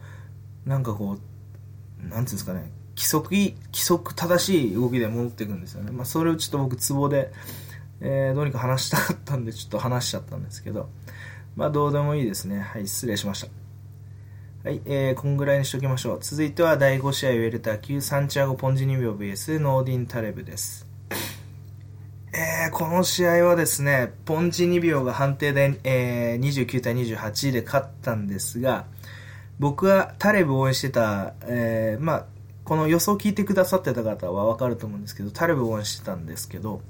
[0.65, 1.17] うなんかこ
[2.03, 5.91] うなんつうんですかね規則規則正しい動きで戻っていくんですよね。
[5.91, 7.31] まあそれをちょっと僕ツボで、
[8.01, 10.89] えー、どうにか話したかったんでちょっと話しちゃったんですけど
[11.55, 12.59] まあどうでもいいですね。
[12.59, 13.63] はい、失礼しました。
[14.63, 16.19] はい、えー、こんぐらいにしときましょう。
[16.21, 20.87] 続いては第5試合ウェルター級サンチアゴ・ポンジニビオ VS ノーディン・タレブです。
[22.35, 28.85] えー、この試合はですね、ポンチ2秒が判定で、えー、29対28で勝ったんですが、
[29.59, 32.25] 僕はタレブを応援してた、えー、まあ、
[32.73, 36.81] この予想を聞いてくださってた方はわかると思うんですけど、タレブ応援してたんですけど、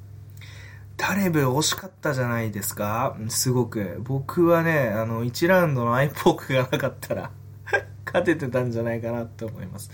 [0.96, 4.00] タレブ惜しかったじゃないですかすごく。
[4.02, 7.32] 僕はね、あの、1ラウンドのアイポークがなかったら
[8.06, 9.92] 勝ててたんじゃないかなって思います。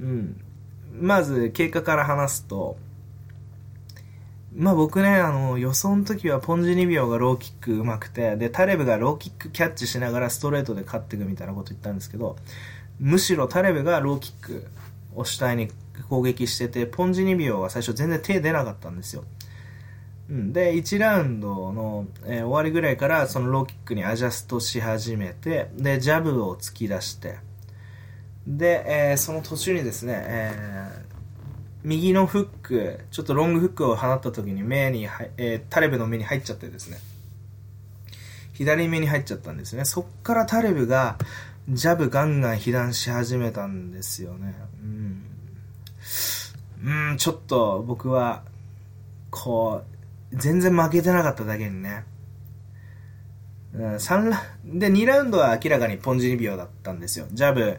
[0.00, 0.40] うん。
[0.98, 2.78] まず、経過から話すと、
[4.56, 12.36] まあ僕ね、あの、予想の時はポンジニビオがローキック上手くて、で、タレブがローキックキャッチしながらストレートで勝っていくみたいなこと言ったんですけど、
[12.98, 14.66] むしろタレブがローキック
[15.14, 15.68] を主体に
[16.08, 19.24] 攻撃してて、ポンジニビオは最初全然手出なかったんですよ。
[20.28, 27.38] うん、で、1ラウンドの、えー、終わりぐらいからそのローキックにアジャストし始めて、で、ジャブを突き出して、
[28.46, 31.10] で、えー、その途中にですね、えー
[31.82, 36.98] 右のフック、ちょっとロングフックを放った時に目に、えー、タレブの目に入っちゃってですね。
[38.52, 39.86] 左目に入っちゃったんですね。
[39.86, 41.16] そっからタレブが、
[41.70, 44.54] ジャブガンガン被弾し始めたんですよね。
[46.84, 47.16] うん。
[47.18, 48.42] ちょっと僕は、
[49.30, 49.82] こ
[50.32, 52.04] う、全然負けてなかっただけにね。
[53.74, 57.26] うん3ラで、2ラウンドは明らかにポンジニビオだったんですよ。
[57.32, 57.78] ジャブ、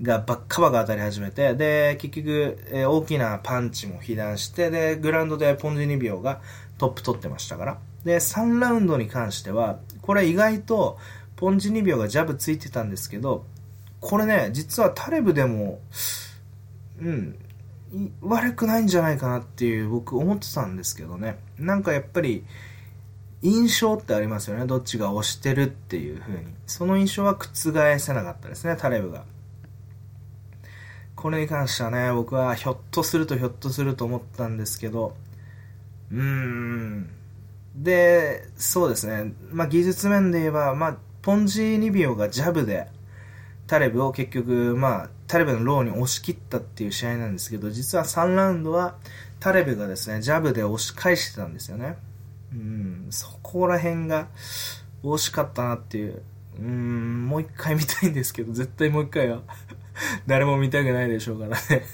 [0.00, 6.40] がばっかばか当たり始めて、で、結局、えー、大きなパンチも被弾して、で、グラウンドでポンジニビオが
[6.78, 7.78] トップ取ってましたから。
[8.04, 10.98] で、3ラウンドに関しては、これ意外と、
[11.36, 13.44] ポンジニビオがジャブついてたんですけど、
[14.00, 15.80] これね、実はタレブでも、
[17.00, 17.38] うん、
[18.20, 21.38] 悪くないんじゃないかなっていう僕思ってたんですけどね。
[21.58, 22.44] なんかやっぱり、
[23.40, 24.66] 印象ってありますよね。
[24.66, 26.46] どっちが押してるっていう風に。
[26.66, 29.24] その印象は覆せなかったですね、タレブが。
[31.14, 35.16] これに関してはね、僕はひょっとするとひょっとすると思ったんですけど、
[36.10, 37.10] うーん。
[37.76, 39.32] で、そうですね。
[39.50, 42.88] まあ、技術面で言えば、まあ、ポンジニビオがジャブで、
[43.66, 48.96] タレブを結局、まあ、タレブのローに押し切ったっていう試合なんですけど、実は3ラウンドは、
[49.40, 51.96] タレブがですね、ジャブで押し返してたんですよね。
[52.52, 54.28] うん、そこら辺が
[55.04, 56.22] 惜しかったなっていう。
[56.58, 59.42] うん、もう一回見たいんですけど、絶対もう一回は
[60.26, 61.84] 誰も見たくないでしょうからね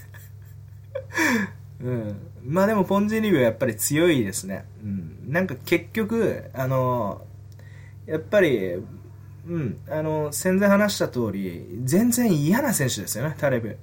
[1.83, 2.17] うん。
[2.45, 4.65] まあでもポンジリビオやっぱり強いですね。
[4.83, 5.17] うん。
[5.27, 7.27] なんか結局、あの、
[8.07, 8.83] やっぱり、
[9.47, 13.77] うん、あの、戦前話した通り、全然嫌な選手ですよね、タレブ。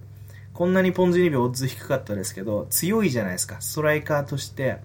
[0.54, 3.62] こんなにポンジリビオオッズ低かったですけど、強いじゃないですか。
[3.62, 4.80] ストライカーとして、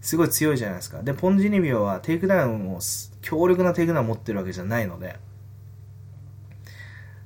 [0.00, 1.02] すごい強いじゃないですか。
[1.02, 2.80] で、ポンジリビオはテイクダウンを、
[3.20, 5.16] 強力なテイクダウンを持ってるわけじゃないので、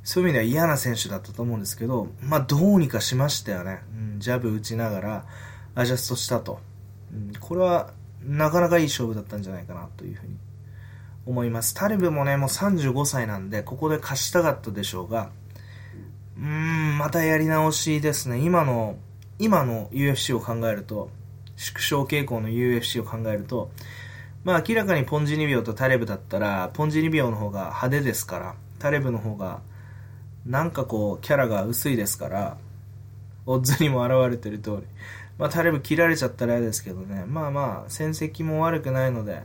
[0.05, 3.83] そういう意味では嫌な選手だったと思うんですけど、まあどうにかしましたよね。
[3.97, 5.25] うん、ジャブ打ちながら
[5.75, 6.61] アジャストしたと。
[7.13, 7.93] うん、これは
[8.25, 10.37] なかなかいい勝負だったんじゃないかなというふうに
[11.27, 11.75] 思います。
[11.75, 15.31] タリブもね、もう35歳なんで、ここで勝ちたかったでしょうが、
[16.37, 18.39] うーん、またやり直しですね。
[18.39, 18.97] 今の、
[19.39, 21.11] 今の UFC を考えると、
[21.57, 23.71] 縮小傾向の UFC を考えると、
[24.45, 29.61] まあ明らかにポンジニビオとタレブだったら、ポンジニビオの方が派手ですから、タレブの方が、
[30.45, 32.57] なんかこう、キャラが薄いですから、
[33.47, 34.83] オッズにも現れてる通り。
[35.39, 37.25] まあタレブ切られちゃったら嫌ですけどね。
[37.27, 39.43] まあまあ、戦績も悪くないので、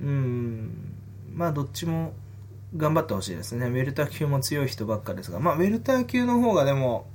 [0.00, 0.94] うん、
[1.34, 2.12] まあどっちも
[2.76, 3.66] 頑張ってほしいですね。
[3.66, 7.06] ウェルター級も強い人ばっかですが、まあウェルター級の方がでも、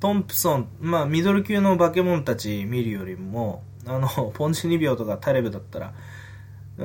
[0.00, 5.92] トンプソン、まあ、ミドル級のバケモンたち見るよりも、あの、ポンチ2秒とかタレブだったら、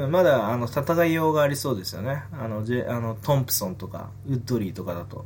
[0.08, 2.24] まだ、あの、戦いようがありそうですよね。
[2.32, 5.26] あの、ジあのトンプソンとか、ウッドリーとかだと。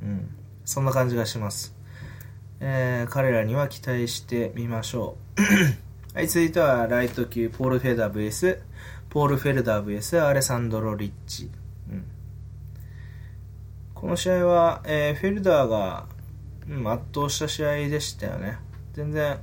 [0.00, 0.28] うん。
[0.64, 1.74] そんな感じがします。
[2.60, 5.85] えー、彼らには期待してみましょう。
[6.16, 8.58] はい、続いては、ライト級、ポール・フェルダー VS、
[9.10, 11.50] ポール・フェルダー VS、アレサンドロ・リッチ。
[11.90, 12.04] うん。
[13.92, 16.06] この試合は、えー、フェルダーが、
[16.70, 18.56] うん、圧倒した試合でしたよね。
[18.94, 19.40] 全然、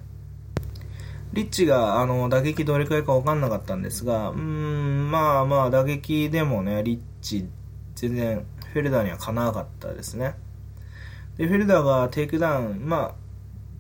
[1.34, 7.48] リッチがあの打撃どれくらいか分かんなかったんですが、うん、まあまあ打撃でもね、リッチ
[7.94, 10.34] 全然フェルダーにはかなわなかったですね。
[11.38, 13.14] で、フェルダーがテイクダウン、ま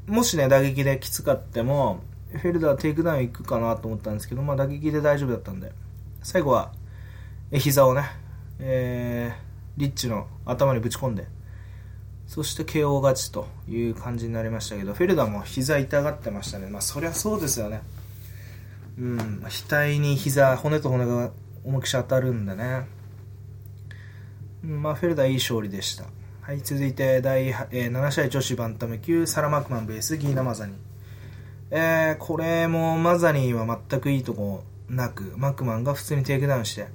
[0.08, 5.71] あ、もしね、打撃できつかっても、フェルダーテイクダウン行くかなと思ったんですけど、まあ打撃で大丈夫だったんで、
[6.23, 6.71] 最後は、
[7.51, 8.03] え膝をね、
[8.59, 11.27] えー、リッチの頭にぶち込んで、
[12.27, 16.67] そして KO 勝ちという感じになりましたけど、フェルダーも膝痛がってましたね。
[16.67, 17.81] まあそりゃそうですよね。
[18.97, 21.31] うん、額に膝、骨と骨が
[21.63, 22.87] 重くし当たるんでね。
[24.63, 26.05] まあフェルダーいい勝利でした。
[26.41, 27.53] はい、続いて第、え、
[27.89, 30.92] 7試合女子バンタム級サラ・マクマン VS ジーナ・マザニー。
[31.75, 36.86] えー、これもマザニーは全くいいとこなく、マクマンが普通にテイクダウンして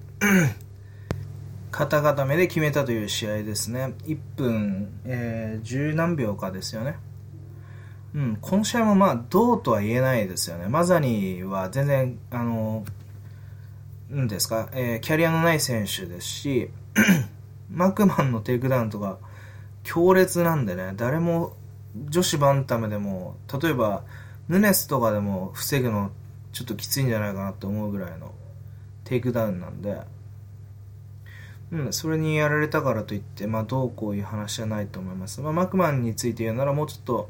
[1.72, 3.94] 肩固めで決めたという試合ですね。
[4.04, 6.96] 1分、えー、十何秒かですよね。
[8.14, 10.68] うん、この試合もまあ、どうとは言えないですよね。
[10.68, 12.84] マザニーは全然、あの、
[14.14, 16.70] んですか、えー、キャリアのない選手ですし、
[17.68, 19.18] マクマンのテイクダウンとか
[19.82, 21.56] 強烈なんでね、誰も
[22.08, 24.04] 女子バンタムでも、例えば、
[24.48, 26.10] ヌネスとかでも防ぐの
[26.52, 28.32] ちょっときついんじゃないかなと思うぐらいの
[29.04, 29.98] テイクダウンなんで、
[31.70, 35.40] うん、それにやられたからといって、まあ、どうこういう話じゃないと思います。
[35.40, 37.28] まあ、マクマンについて言うなら、もうちょっと、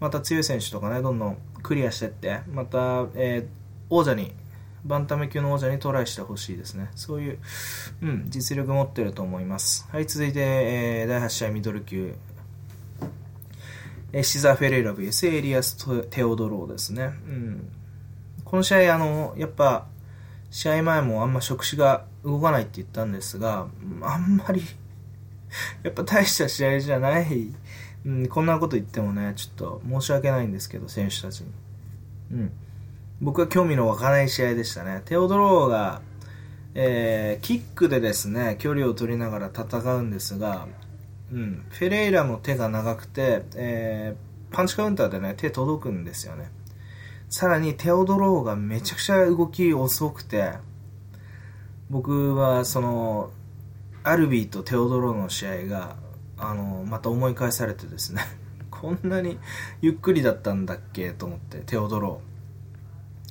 [0.00, 3.46] また強い選手とかね、どんどんクリアしていって、また、えー、
[3.88, 4.32] 王者に、
[4.84, 6.90] バンタム級の王者にトライしてほしいですね。
[6.94, 7.38] そういう、
[8.02, 9.88] うん、実力持ってると思います。
[9.90, 12.14] はい、続いて、えー、第8試合ミドル級。
[14.18, 15.76] え、セザー・フェレイラ VS エリアス・
[16.08, 17.12] テオドローですね。
[17.28, 17.70] うん。
[18.46, 19.88] この試合、あの、やっぱ、
[20.50, 23.66] 試合前もあんま触手が動かないって言ったんですが、
[24.00, 24.62] あんまり
[25.84, 27.52] やっぱ大した試合じゃない、
[28.06, 31.52] うん、こんなこと言ってもね、ちょっと申し訳ないんですけど、選手たちに。
[32.32, 32.52] うん。
[33.20, 35.02] 僕は興味の湧かない試合でしたね。
[35.04, 36.00] テオドローが、
[36.74, 40.68] えー、キックでですね、距離を取りながら戦うんですが、
[41.32, 46.50] うん、フェレイラの手が長くて、えー、パンチカウンターでね、手届くんですよね。
[47.28, 50.52] さらにテオドローがめちゃくちゃ動き遅くて、
[51.90, 53.30] 僕はその
[54.04, 55.96] アルビーとテオドローの試合が
[56.38, 58.22] あのまた思い返されてですね。
[58.70, 59.38] こんなに
[59.80, 62.20] ゆっくりだったんだっけと思ってテオドロ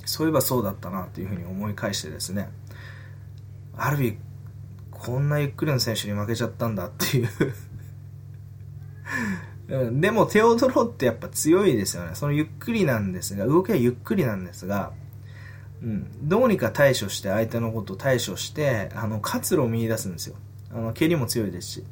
[0.02, 0.06] ー。
[0.06, 2.50] そういえばそうだったなというふうに思い返してですね。
[3.76, 4.16] アルビー
[4.90, 7.28] こんなゆっくりの選手に負けちゃったんだっていう。
[9.68, 12.10] うん、でもテオドローってやっぱ強いですよね。
[12.14, 14.92] そのゆっくりなんですが動きはゆっくりなんですが
[15.82, 20.36] うん、どうにか対処して相手のことを対処してあの活路を見出すんですよ。
[20.72, 21.84] あの蹴りも強いですし、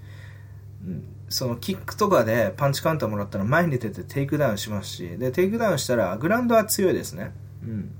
[0.87, 5.19] うん、そのキックとかでパンチカウンターもらったら前に出てテイクダウンしますし。
[5.19, 7.95] でテイクダウンしたらグラウンドは強いですね、うん、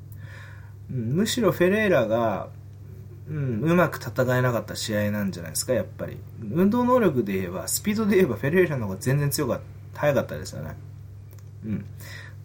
[0.91, 2.49] うん、むしろフェレーラが、
[3.29, 6.19] うん、うまく戦えなかった試合なんじゃないですかやっぱり
[6.53, 9.61] 運動能力で言えばスピードで言えばフェレーラの方が全然強かっ
[9.95, 10.77] た速かったですよね
[11.65, 11.85] うん。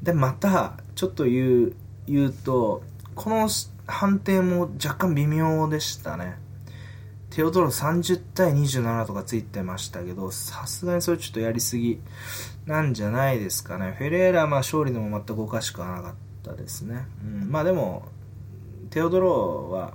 [0.02, 1.74] で、また、ちょっと言う、
[2.08, 2.84] 言うと、
[3.16, 3.50] この
[3.86, 6.38] 判定も若干微妙でしたね。
[7.30, 12.00] テオドロ30対27とかついてましたけど、さすがにそれちょっとやりすぎ
[12.66, 13.94] なんじゃないですかね。
[13.98, 16.14] フェレーラはまあ勝利でも全くおかしくはなかっ
[16.44, 17.06] たですね。
[17.24, 18.08] うん、まあでも、
[18.90, 19.94] テオドロは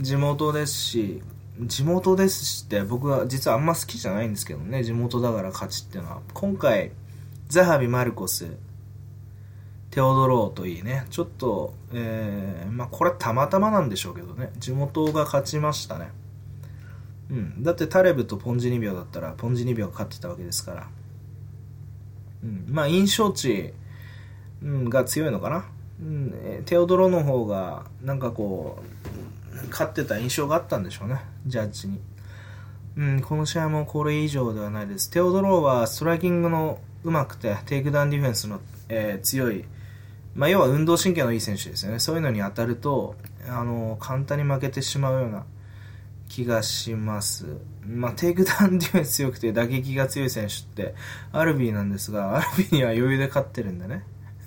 [0.00, 1.22] 地元ですし、
[1.60, 6.20] 地元ですしって僕は実はあんま好きじゃないんですけどね、地元だから勝ちっていうのは。
[6.32, 6.92] 今回、
[7.48, 8.46] ザハビ・マルコス、
[9.90, 16.08] テオドローといいね、ちょっと、えー、まあこれたまたまなんでしょうけどね、地元が勝ちましたね。
[17.30, 17.62] うん。
[17.62, 20.88] だってタレブとポンジニビオだったら、ポンジニビオ勝ってたわけですから。
[22.42, 22.64] うん。
[22.68, 23.74] まあ印象値、
[24.62, 25.66] うん、が強いのかな。
[26.00, 29.29] うん、テオドロの方が、なんかこう、
[29.68, 32.00] 勝ってた印象があったんでしょうね、ジャッジに。
[32.96, 35.10] うん、この試合もこれ以上ではないです。
[35.10, 39.64] テオドローはストライキングの上手くて、テイクダウンディフェンスの、えー、強い、
[40.34, 41.98] まあ、要は運動神経のいい選手ですよね。
[41.98, 43.16] そういうのに当たると、
[43.48, 45.44] あの、簡単に負けてしまうような
[46.28, 47.46] 気がします。
[47.86, 50.94] まあ、テイクダウンディフェンス強くて打撃が強い選手って、
[51.32, 54.04] アルビーなんですが、アルビーには余裕で勝ってるんでね。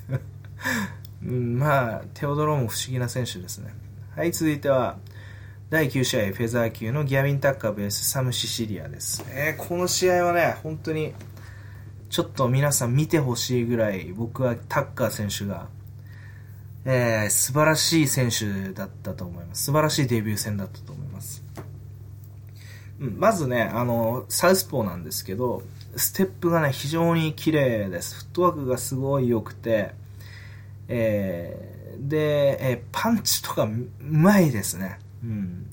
[1.26, 3.74] うん、まあ、テオドローも不思議な選手ですね。
[4.16, 5.00] はい、続いては、
[5.72, 9.26] 第9試合、フェザー級のギャビン・タッカー VS サム・シシリアです。
[9.30, 11.16] えー、この試合はね、本当に、
[12.12, 15.68] ちょっと皆さん見てほしいぐらい、僕はタッカー選手が、
[16.86, 19.64] えー、素晴らしい選手だったと思います。
[19.64, 21.44] 素晴らしいデビュー戦だったと思います。
[23.00, 25.64] うん、まずね、あの、サウスポーなんですけど、
[25.96, 28.14] ステップがね、非常に綺麗です。
[28.18, 29.96] フットワークがすごい良くて、
[30.88, 35.00] えー、で、え、パンチとかうまいですね。
[35.24, 35.68] うん。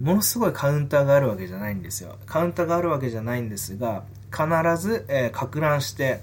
[0.00, 2.16] ものすごいカウンターがあるわけじゃないんですよ。
[2.26, 4.46] カウンターがあるわけじゃないんですが、必
[4.78, 6.20] ず、えー、か乱して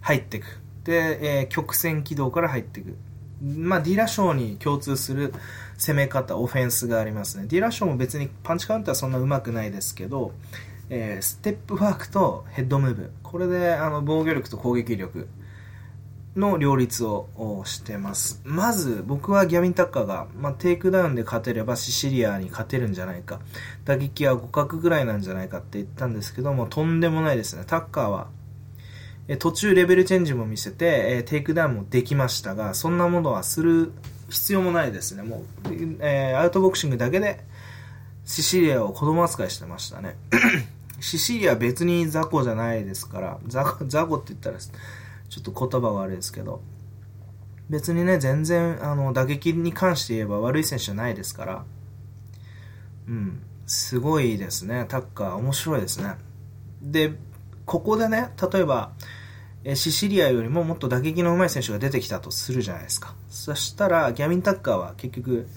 [0.00, 0.60] 入っていく。
[0.84, 2.96] で、えー、曲線軌道から入っていく。
[3.42, 5.32] まあ、ディラショーに共通する
[5.78, 7.46] 攻め方、オフェンスがありますね。
[7.46, 10.32] ディラショーも別にパンチカウンターはそんな上手くないですけど、
[10.90, 13.12] えー、ステップワークとヘッドムーブ。
[13.22, 15.28] これで、あの、防御力と攻撃力。
[16.36, 18.40] の両立をしてます。
[18.44, 23.40] まず、僕はギャビン・タッカーが、まあ、テイクダウンで勝てればシシリアに勝てるんじゃないか。
[23.84, 27.64] 打撃は互角ぐらいなんじゃないかって言ったんですけども、とんでもないですね。
[27.66, 28.28] タッカーは、
[29.38, 33.92] 途中レベルチェンジも見せて、えテイクダウンもできましたが、そんなものはする
[34.28, 35.22] 必要もないですね。
[35.22, 35.68] もう、
[36.00, 37.44] えー、アウトボクシングだけで、
[38.24, 40.16] シシリアを子供扱いしてましたね。
[41.00, 44.58] シシリア別に雑魚じゃないですから、雑魚、雑魚って言ったら、
[45.34, 46.62] ちょっと言葉は悪いですけど、
[47.68, 51.64] 別にね、全然、あの、打撃に関して言えば悪い選手じゃないですから、
[53.08, 56.14] うん、すごいですね、タッカー、面白いですね。
[56.80, 57.14] で、
[57.66, 58.92] ここでね、例えば、
[59.64, 63.16] えシシリアよりももっと打撃の上手い選手が出てきたとするじゃないですか。
[63.28, 65.48] そしたら、ギャビン・タッカーは結局、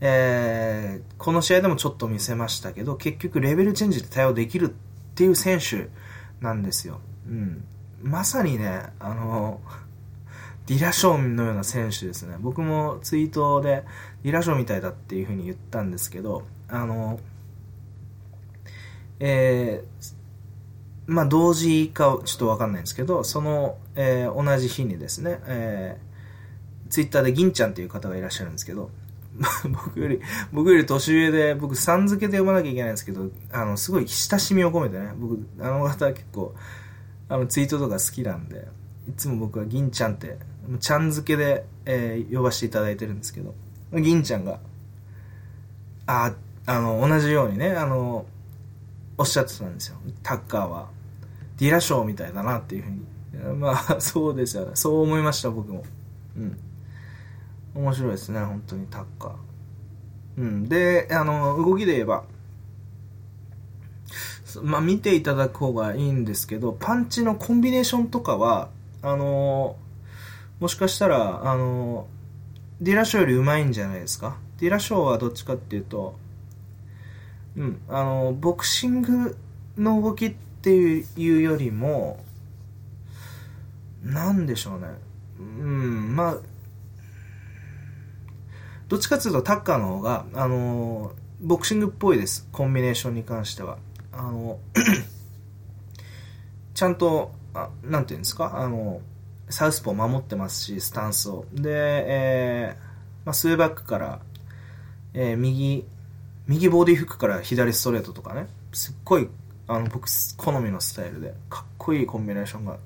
[0.00, 4.68] えー、この試合でもちょっと見せましたけど、結局レベルチェンジで対応できるっ
[5.16, 5.88] ていう選手
[6.40, 7.00] なんですよ。
[7.26, 7.64] うん。
[8.04, 9.60] まさにね、あの、
[10.66, 12.36] ディラショーンのような選手ですね。
[12.38, 13.84] 僕もツイートで
[14.22, 17.18] ディラショーみたいだっていうふうに言ったんですけど、あの、
[19.20, 20.14] えー、
[21.06, 28.90] まあ、同時かちょっとわかんないんですけど、その、えー、同じ日にですね、えー、ツイッターで銀ちゃんっていう方がいらっしゃるんですけど、
[29.64, 30.20] 僕より、
[30.52, 36.54] 僕より年上で、僕さん付けで呼ばなきゃいけないんですけど、あの、すごい親しみを込めてね、僕、あの方は結構、
[37.28, 38.66] あのツイートとか好きなんで、
[39.08, 40.38] いつも僕は銀ちゃんって、
[40.80, 43.54] ちゃん付けで、えー、呼ばせていただいてるんですけど、
[43.92, 44.60] 銀ちゃんが、
[46.06, 46.34] あ、
[46.66, 48.26] あの、同じようにね、あの、
[49.16, 49.96] おっしゃってたんですよ。
[50.22, 50.88] タッカーは、
[51.58, 53.58] ディラショーみたいだなっていうふうに。
[53.58, 54.70] まあ、 そうですよね。
[54.74, 55.84] そう思いました、僕も。
[56.36, 56.58] うん。
[57.74, 59.32] 面白いですね、本当にタッカー。
[60.38, 60.68] うん。
[60.68, 62.24] で、あの、動きで言えば、
[64.62, 68.70] まあ、見ていただく方がいいんですけど、パンチのコンビネーションとかは、
[69.02, 74.36] あのー、もしかしたら、あのー、ディラショーより上手いんじゃないですか？
[74.58, 76.16] ディラショーはどっちかっていうと、
[77.56, 79.36] うん、あのー、ボクシング
[79.76, 82.22] の動きっていうよりも、
[84.02, 84.88] なんでしょうね。
[85.38, 86.36] うん、まあ、
[88.88, 92.48] どっちかっていうとタッカーの方が、あのボクシングっぽいです。
[92.52, 93.78] コンビネーションに関しては。
[94.16, 94.58] あの
[96.74, 98.58] ちゃんとあなんていうんですか？
[98.58, 99.00] あの
[99.48, 101.46] サウスポー守ってますしスタンスを。
[101.52, 102.82] で、えー
[103.26, 104.20] まあ、スウェーバックから、
[105.12, 105.84] えー、右
[106.46, 108.48] 右ボディフックから左ストレートとかね。
[108.72, 109.28] すっごい
[109.68, 112.78] あの僕好みのスタイルでかっこいいコンビネーションが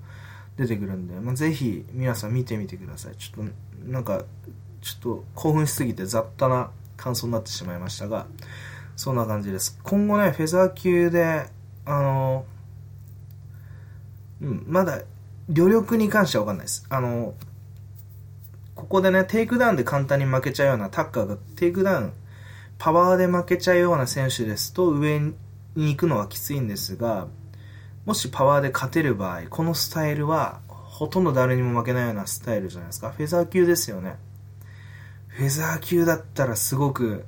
[0.57, 3.16] 出てくるんで、まあ、ぜひ皆さん見てみてください。
[3.16, 3.53] ちょっと、
[3.91, 4.24] なんか、
[4.81, 8.26] ちょっと興奮しすぎて雑多な感想になってしまいましたが、
[8.99, 9.79] そんな感じです。
[9.85, 11.47] 今後ね、フェザー級で、
[11.85, 12.45] あの、
[14.43, 15.03] うん、まだ、
[15.49, 16.85] 膂力に関してはわかんないです。
[16.91, 17.35] あの、
[18.75, 22.13] ここでね、テイクダウンで簡単に負けちゃうようなタッカーがテイクダウン、
[22.79, 25.35] パワーで負けちゃうような選手ですと上に
[25.77, 27.29] 行くのはきついんですが、
[28.05, 33.13] もしパワーで勝てる場合、このスタイルはほとんど誰にも負けないようなスタイルじゃないですか。
[33.13, 34.17] フェザー級ですよね。
[35.29, 37.25] フェザー級だったらすごく、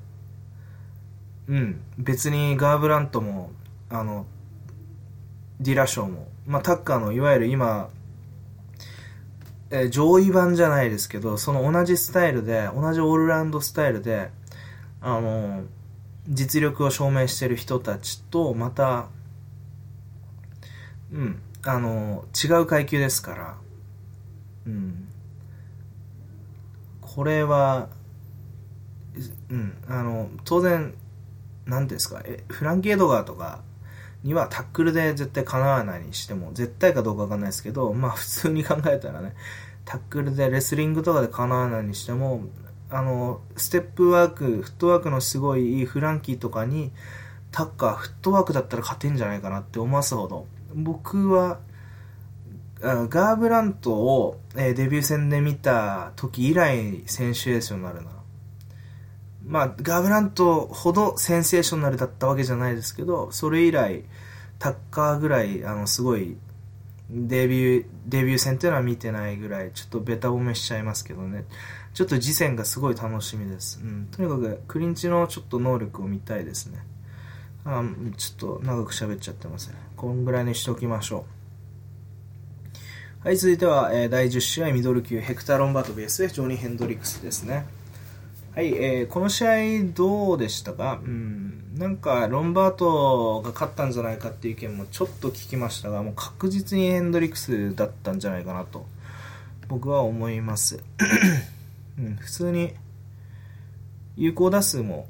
[1.50, 3.50] うん、別にガーブラントも、
[3.88, 4.24] あの、
[5.58, 7.90] ディラショーも、まあ、タッカーのいわゆる今、
[9.70, 14.30] えー、上位版じゃないですけど、その同じスタイルで、同じオールラウンドスタイルで、
[15.00, 15.64] あの、
[16.28, 19.08] 実力を証明してる人たちと、また、
[21.12, 23.56] うん、あの、違う階級ですから、
[24.68, 25.08] うん。
[27.00, 27.88] これは、
[29.50, 30.94] うん、あの、当然、
[31.66, 33.62] 何ですか、え、フランケーエドガーとか
[34.22, 39.34] にはタックルで絶対叶わないにしても、絶対かどうかわかんないですけど、まあ 普通に考えたらね、
[39.84, 42.42] タックルでレスリングとかで叶わないにしても、
[42.90, 46.92] あの、ステップワーク、フットワークのすごいいいフランキーとかに、
[47.52, 51.58] タッカー、フットワークだったら勝てんじゃないかなって思わすほど、僕は、
[52.82, 58.19] ガーブラントを、デビュー戦で見た時以来センセーショナルな。
[59.50, 64.04] まあ、ガーブラントほどセンセーショナルだったわけじゃないですけど、それ以来、
[64.60, 66.36] タッカーぐらい、あの、すごい、
[67.10, 71.46] デビュー、デビュー戦っていうのは見てないぐらい、ちょっとベタ褒めしちゃいますけどね。
[71.94, 73.80] ちょっと次戦がすごい楽しみです。
[73.82, 74.06] うん。
[74.12, 76.78] とにかく、クリンチのちょっと能力を見たいですね。
[77.64, 77.82] あ
[78.16, 79.74] ちょっと長く喋っちゃってますね。
[79.96, 81.26] こんぐらいにしておきましょ
[83.24, 83.26] う。
[83.26, 87.66] はい、続いては、えー、第10試合ミドル級ヘクター・ロンバート VS ジョニー・ヘンドリックスですね。
[88.52, 91.00] はい、えー、この試合どうでしたか？
[91.04, 98.86] うん、なんかロンバートが勝ったんじゃないかっていう意見もちょっと聞きましたが、もう確実にヘンドリックスだったんじゃないかなと
[99.68, 100.82] 僕は思います。
[101.96, 102.74] うん、普通に
[104.16, 105.06] 有効打数も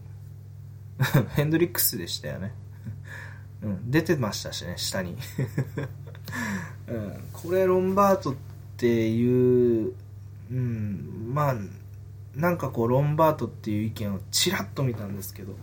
[1.34, 2.53] ヘンドリックスでしたよね。
[3.62, 5.16] うん、出てましたしね、下に。
[6.88, 8.34] うん、これロンバートっ
[8.76, 9.95] ていう、
[10.51, 11.57] うん、まあ、
[12.35, 15.55] なんかこうロンバートっていう意見をちらっと見たんですけど、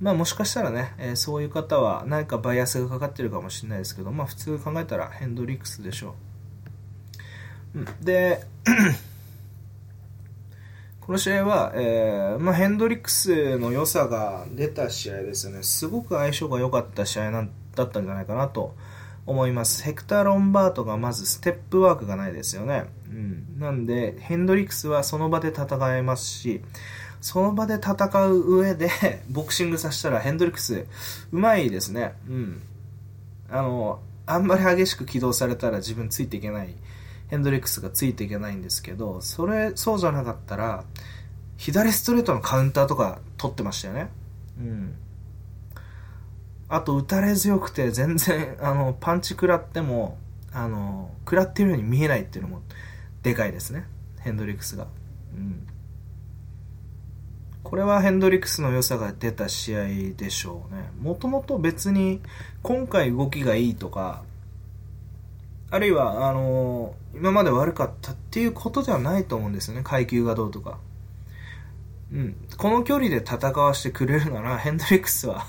[0.00, 6.14] まあもしかしたらね、えー、そういう方は何かバイアスがかかってるかもしれないですけど、まあ普通考えたらヘンドリックスでしょ
[7.74, 8.04] う。
[8.04, 8.44] で、
[11.00, 15.62] この試合は、えーまあ、ヘンドリックスの良さが出た試合ですよね。
[15.62, 18.76] すごく相性が良かった試合なんだったんじゃないかなと
[19.26, 19.82] 思います。
[19.82, 22.84] ヘクター・ロンバートがまずステップワークがないですよね。
[23.08, 23.58] うん。
[23.58, 26.62] なんで、ヘンドリックスはその場で戦えますし、
[27.20, 27.94] その場で戦
[28.26, 28.90] う上で、
[29.30, 30.86] ボクシングさせたらヘンドリックス、
[31.30, 32.14] うまいですね。
[32.28, 32.62] うん。
[33.48, 36.74] あの、あんまり激しく起動されたら自分ついていけない。
[37.28, 40.84] ヘンドリックスがついていけないんですけど、それ、そうじゃなかったら、
[41.56, 44.10] 左ストレートのカウンターとか取ってましたよね。
[44.58, 44.94] うん。
[46.74, 50.16] あと、打たれ強くて全然、 あの、パンチ食らっても、
[50.54, 52.62] あの、食らってるように見えないっていうのも、
[53.22, 53.84] でかいですね。
[54.20, 54.86] ヘンドリックスが。
[55.36, 55.66] うん。
[57.62, 60.90] これはヘンドリックスの良さが出た試合でしょうね。
[60.98, 62.22] もともと別に
[62.62, 64.22] 今回動きがいいとか、
[65.70, 69.82] あるいは、あの、今まで悪かったっていうことではないと思うんですよね。
[69.84, 70.78] 階級がどうとか。
[72.10, 72.34] うん。
[72.56, 75.44] この距離で戦わせてくれるなら、ヘンドリックスは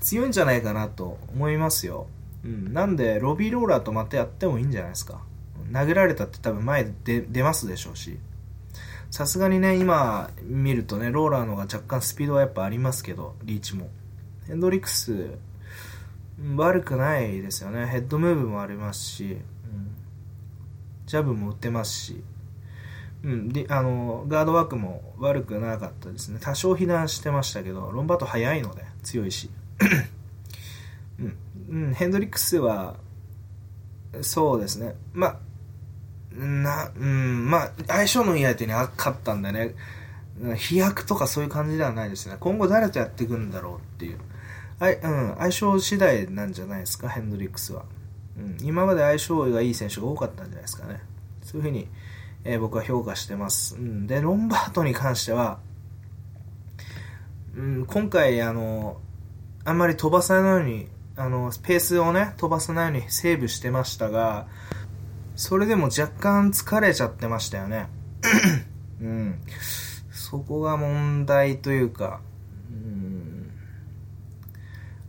[0.00, 2.06] 強いんじゃないかなと思いますよ。
[2.44, 2.72] うん。
[2.72, 5.20] なんで、ロビーローラーとまたやってもいいんじゃないですか。
[5.70, 8.18] 殴られたって多分前で出ますでしょうし。
[9.10, 13.88] さすがにね、今見るとね、ローラーの方が若干スピードはやっぱありますけど、リーチも。
[14.46, 15.38] ヘンドリックス、
[16.56, 17.86] 悪くないですよね。
[17.86, 19.40] ヘッドムーブもありますし、うん、
[21.06, 22.22] ジャブも打ってますし、
[23.24, 26.38] うん、であのガードワークも悪くなかったですね。
[26.40, 29.50] 多少避難してましたけど、ロンバート速いので強いし。
[31.20, 32.96] うん、うん、ヘンドリックスは、
[34.22, 34.94] そうですね。
[35.12, 35.38] ま
[36.32, 39.74] な、うん、まあ、相性のいい相手に勝ったんでね、
[40.56, 42.36] 飛躍とかそういう感じではないですね。
[42.38, 44.18] 今後誰とやっていくんだろうっていう。
[44.80, 47.84] あいうん、相性次第なんじゃないですか、ヘンドリックスは。
[48.38, 51.00] うん、今まで相性がいい選手が多かったんじゃないですかね。
[51.42, 51.88] そういうふうに、
[52.44, 53.74] えー、僕は評価してます。
[53.74, 55.58] うん、で、ロンバートに関しては、
[57.56, 59.00] うん、今回、あの、
[59.68, 64.46] あんまり飛ばさないように、あの、ペースをね、飛ばさないようにセーブしてましたが、
[65.36, 67.90] それでも若干疲れちゃってましたよね。
[69.02, 69.40] うん。
[70.10, 72.22] そこが問題というか、
[72.70, 73.50] うん、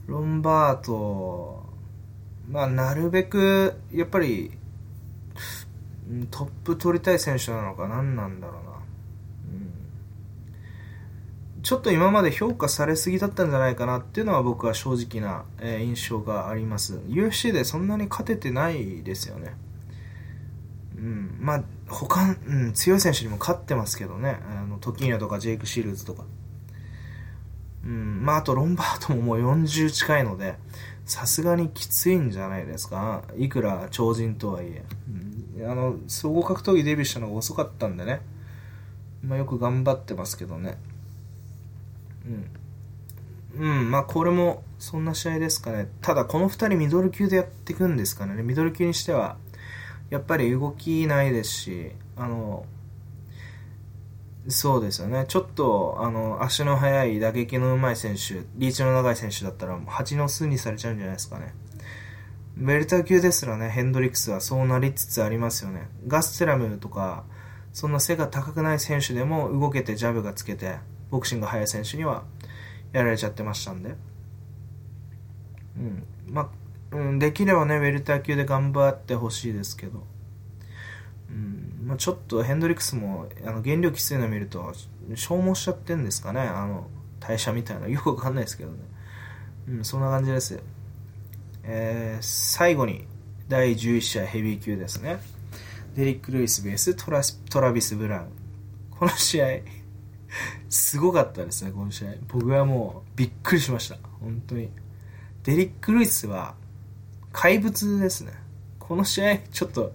[0.08, 1.64] ロンバート、
[2.50, 4.52] まあ、なるべく、やっぱり、
[6.32, 8.69] トップ取りたい選手なのか何なんだろうな。
[11.62, 16.98] ちょっと今まで評価されすぎだったんじゃないかなっていうのは僕は正直な、え印象があります。
[17.08, 19.56] UFC でそんなに勝ててないですよね。
[20.98, 24.40] うん、まあ、他、うん、強い選手にも勝ってますけどね。
[24.50, 26.24] あの、トキーニャとかジェイク・シールズとか。
[27.86, 30.56] うん、まあ、あとロンバートももう40近いので、
[31.06, 33.24] さすがにきついんじゃないですか。
[33.38, 34.84] いくら超人とはいえ。
[35.58, 38.22] うん、あの、総合格闘技デビューしたのが遅かったんでね。
[39.24, 40.78] まあ、よく頑張ってますけどね。
[42.30, 42.50] うん。
[43.58, 45.90] うん、まあこれもそんな試合ですかね。
[46.02, 48.42] ただこの2人ミドル級でやっていくんですかね。
[48.44, 49.38] ミドル級にしては、
[50.10, 52.66] やっぱり動きないですし、あの、
[54.48, 55.26] そうですよね。
[55.28, 61.54] ちょっと、あの、足の速い、打撃の上手い選手、リーチの長い選手だったら、蜂の巣にされちゃうんじゃないですかね。
[62.56, 65.88] ベルタ級ですらね、ヘンドリックスはそうなりつつありますよね。
[66.08, 67.24] ガステラムとか、
[67.74, 70.78] そんな背が高くない選手でも動けてジャブがつけて、
[71.10, 72.24] ボクシング速い選手には
[72.92, 73.96] やられちゃってましたんで。
[75.78, 76.04] うん。
[76.28, 80.04] まあ、うん、できればね、ウェルター級で頑張ってほしいですけど。
[81.30, 81.88] うん。
[81.88, 84.74] まあ、ちょっとヘンドリックスも、あの、減量きついの見ると、
[85.16, 86.42] 消耗しちゃってんですかね。
[86.42, 86.88] あの、
[87.20, 87.88] 代謝みたいな。
[87.90, 88.78] よくわかんないですけどね。
[89.68, 90.60] うん、そんな感じです。
[91.64, 93.08] えー、最後に、
[93.48, 95.20] 第11試合ヘビー級ですね。
[95.96, 98.28] デリック・ルイスベーストラ、トラビス・ブラウン。
[98.92, 99.48] この試合、
[100.70, 102.14] すごかったですね、この試合。
[102.28, 103.98] 僕はもうびっくりしました。
[104.22, 104.70] 本当に。
[105.44, 106.56] デリック・ルイスは
[107.32, 108.34] 怪物ですね。
[108.80, 109.94] この試合、ちょっと、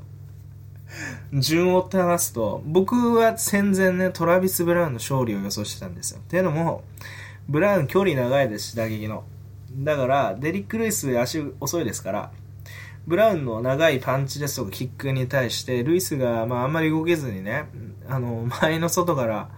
[1.32, 6.20] 順を追って話すと、僕は戦前ね、トラビス・ブラウンの勝利を予想してたんですよ。
[6.20, 6.84] っていうのも、
[7.48, 9.24] ブラウン距離長いですし、打撃の。
[9.76, 12.32] だから、デリック・ルイス足遅いですから、
[13.06, 17.66] ブラウンの長いパンチですとかキックに対して、ルイスが、まあ、あんまり動けずにね、
[18.08, 19.50] あの、前の外から、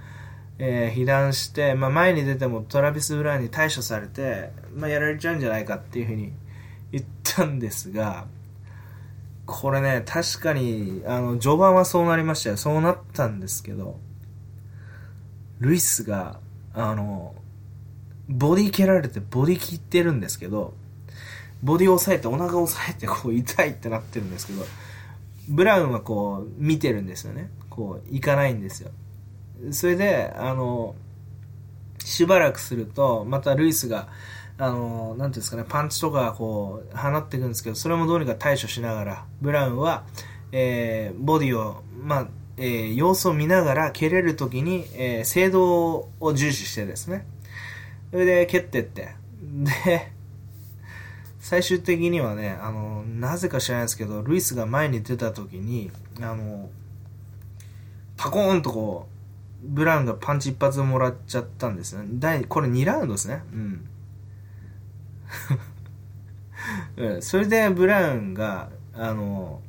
[0.59, 6.33] えー、被弾して、まあ、前に出てもトラビス・ブラウンに対処されて、まあ、やられちゃうんじゃないかっていうふうに
[6.93, 8.27] 言ったんですが、
[9.45, 12.57] これね、確かに、あの、序盤はそうなりましたよ。
[12.57, 13.99] そうなったんですけど、
[15.61, 16.41] ルイスが、
[16.75, 17.35] あの、
[18.29, 20.75] ボディ蹴られてボディ切ってるんですけど、
[21.63, 24.65] ボディを押さえて、お腹を押さえて、こう、痛いってなってるんですけど、
[25.49, 27.51] ブラウンはこう、見てるんですよね。
[27.71, 28.91] こう、行かないんですよ。
[29.73, 30.95] それで、あの、
[31.99, 34.09] しばらくすると、またルイスが、
[34.59, 40.05] あの、なんていうんですかね、パンチとかこう、放っていくんですけど、それもどうにか対処しながら、ブラウンは、
[40.53, 47.27] えー、ボディを、まあ、えー、様子を見ながら蹴れるときに、えー、精度を重視してですね。
[48.11, 49.15] それで蹴ってって。
[49.85, 50.13] で、
[51.39, 55.91] 最終的にはね、あの、なぜか知らないですけど、ルイスが前に出たときに、
[56.21, 56.71] あの、
[58.17, 59.16] パコーンとこう、
[59.67, 62.05] ブラウンがパンチ一発もらっちゃったんですね。
[62.15, 63.43] 第、これ2ラウンドですね。
[63.53, 63.87] うん。
[66.97, 69.61] うん、それでブラウンが、あの、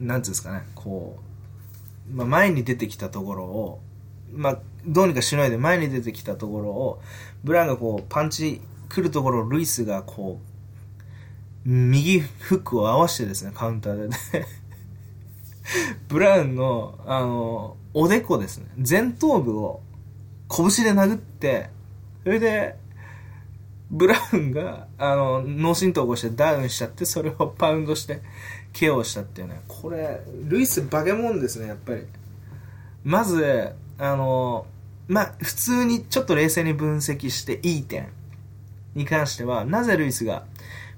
[0.00, 1.18] なんつうんですかね、こ
[2.10, 3.80] う、まあ、前に出てきたところを、
[4.32, 7.02] まあ、どうにかしないで前に出てきたところを、
[7.44, 14.46] ブラウンがこう、パンチ来るところをルイスがこう、右フックを合わせてですね、カウンターで
[16.08, 18.66] ブラウンの、あの、おでこですね。
[18.76, 19.80] 前頭部を
[20.48, 21.70] 拳で殴って、
[22.24, 22.76] それで、
[23.90, 28.20] ブラウンが、あの、脳震盪を起こしてダウンしちゃって、それをパウンドして、
[28.72, 29.60] ケアをしたっていうね。
[29.68, 32.04] これ、ルイスバケモンですね、やっぱり。
[33.04, 34.66] まず、あの、
[35.08, 38.08] まあ、普通にちょっと冷静に分析していい点
[38.94, 40.44] に関しては、なぜルイスが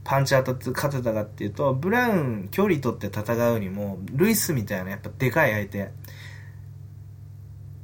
[0.09, 5.91] パンチ当たって勝てたかっていうと、ブラウン距離取って戦うにも、ルイスみたいなやっぱでかい相手、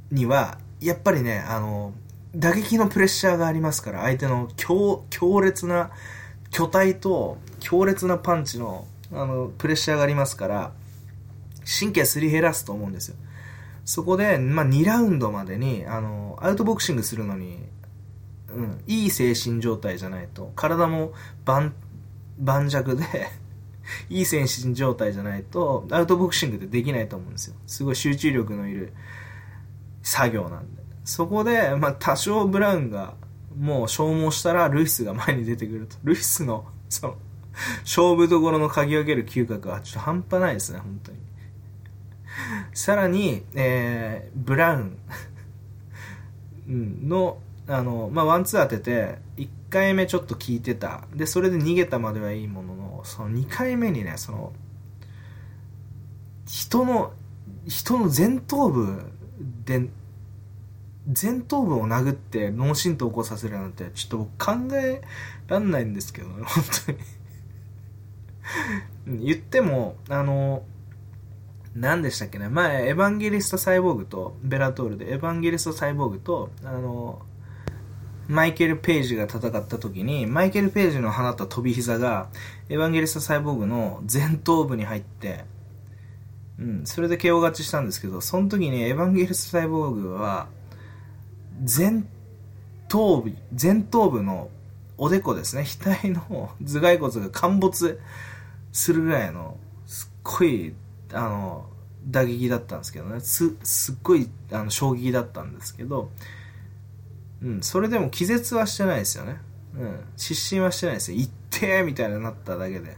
[0.09, 1.93] には、やっぱりね、あの、
[2.35, 5.05] 打撃のプレッシャーがありますから、相手の強
[5.39, 5.91] 烈な
[6.49, 10.71] 巨体と強烈なパンチのあのプレッシャーがありますから、
[11.79, 13.17] 神経すり減らすと思うんですよ。
[13.85, 17.59] そこで、まあ、2ラウンドまでに、あの、アウトボクシングするのに、
[18.49, 21.13] うん、いい精神状態じゃないと、体も
[21.45, 21.75] 盤、
[22.39, 23.29] 盤石で
[24.09, 27.55] いい精神状態じゃないと、アウトボクシングってできないと思うんですよ。
[27.67, 28.93] すごい集中力のいる
[30.01, 30.83] 作業なんで。
[31.03, 33.13] そこで、まあ、多少ブラウンが、
[33.57, 35.97] もう消耗したらルイスが前に出てくると。
[36.03, 37.17] ルイスの、その、
[37.83, 41.17] 勝負どころの嗅ぎ分ける嗅覚はちょっと半端ないですね、本当に。
[42.73, 44.97] さらに、えー、ブラウン
[47.07, 51.05] の、あの、まあ、ワンツー当てて、1回目ちょっと聞いてた。
[51.13, 54.53] で、それで逃げたまではいいものの、その2回目にね、その、
[56.45, 57.13] 人の、
[57.67, 59.11] 人の前頭部
[59.65, 59.89] で、
[61.07, 65.01] 前頭部を殴って脳震盪を起こさせるなんて、ちょっと僕考え
[65.47, 66.63] らんないんですけどね、 本
[69.05, 70.63] 当に言っても、あの、
[71.75, 77.21] 何でしたっけね前、エヴァンゲリスト・サイボーグと、ベラトールで、エヴァンゲリスト・サイボーグと、あの、
[78.27, 82.29] マイケル・ペイジが戦った時に、マイケル・ペイジの放った飛び膝が、
[82.69, 85.45] エヴァンゲリスト・サイボーグの前頭部に入って、
[86.59, 90.47] うん、それで KO 勝ちしたんですけど、その時にエヴァンゲリスト・サイボーグは、
[91.61, 92.03] 前
[92.87, 94.49] 頭部、前頭部の
[94.97, 97.99] おでこですね、額の頭蓋骨が陥没
[98.71, 100.73] するぐらいの、すっごい
[101.13, 101.65] あの
[102.07, 106.09] 打撃だったんですけどねすすっごいあの衝撃だったんですけど、
[107.41, 109.37] うん、それでも気絶はしてないですよね、
[109.77, 111.17] うん、失神はしてないですよ。
[111.19, 112.97] 行ってみたいになっただけで。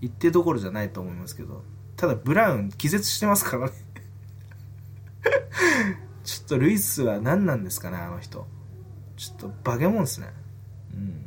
[0.00, 1.62] 行ってどころじゃないと思いますけど。
[1.96, 3.72] ただブラウン気絶してますからね。
[6.24, 8.46] ちょっとルイスは何なんですかねあの人。
[9.16, 10.28] ちょっと化け物ですね。
[10.94, 11.24] うん。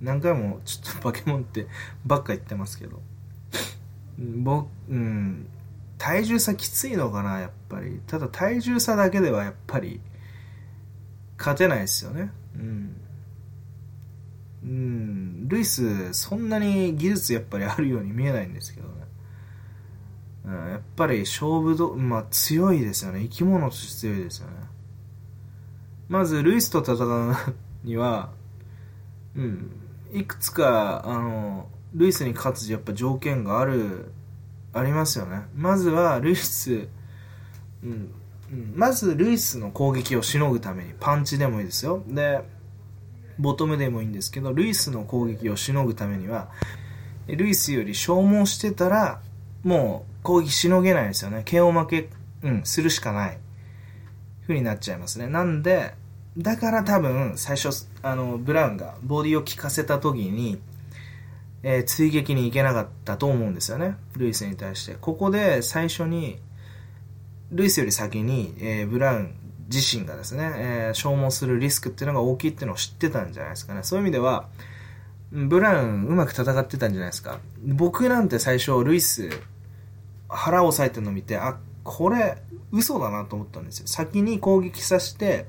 [0.00, 1.66] 何回もちょっと化け物って
[2.04, 3.00] ばっか言ってますけど。
[4.18, 5.48] 僕、うん、
[5.96, 8.00] 体重差きついのかな、やっぱり。
[8.06, 10.00] ただ体重差だけではやっぱり、
[11.38, 12.30] 勝てないですよね。
[12.56, 12.96] うん。
[14.64, 18.94] うん、ルイス、そんなに技術やっぱりあるように見えないんですけどね。
[20.46, 23.20] うん、やっぱり勝負ど、まあ強いですよね。
[23.22, 24.54] 生き物として強いですよね。
[26.08, 27.34] まず、ルイスと戦う
[27.84, 28.30] には、
[29.36, 29.70] うん、
[30.12, 34.12] いくつか、あの、ルイスに勝つやっぱ条件がある
[34.72, 36.88] ありますよねまずはルイス、
[37.82, 38.14] うん、うん、
[38.74, 42.02] まずルイスの攻撃をしのぐためにパンチでもいいですよ。
[42.06, 42.42] で
[43.38, 46.48] ボトムでもいいんですけどルイスの攻撃をしのぐためには
[47.26, 49.20] ルイスより消耗してたら
[49.62, 51.42] もう攻撃しのげないですよね。
[51.44, 52.08] KO 負け、
[52.42, 53.38] うん、するしかない。
[54.46, 55.26] ふうになっちゃいますね。
[55.26, 55.94] なんで
[56.36, 60.58] だから多分最初あのブラウンがボディを効かせた時に
[61.62, 63.96] えー、追撃に行けなかったと思うんですよね。
[64.16, 64.96] ルイスに対して。
[65.00, 66.38] ここで最初に、
[67.50, 69.34] ルイスより先に、えー、ブラウン
[69.68, 73.82] 自身がですね、えー、消耗するリスクっていうのが大きいっていうのを知ってたんじゃないですかね。
[73.82, 74.48] そういう意味では、
[75.30, 77.38] ブラウンうまく戦ってたんじゃないですか。
[77.62, 79.28] 僕なんて最初、ルイス、
[80.28, 82.38] 腹を押さえてるのを見て、あ、これ、
[82.72, 83.86] 嘘だなと思ったんですよ。
[83.86, 85.46] 先に攻撃させて、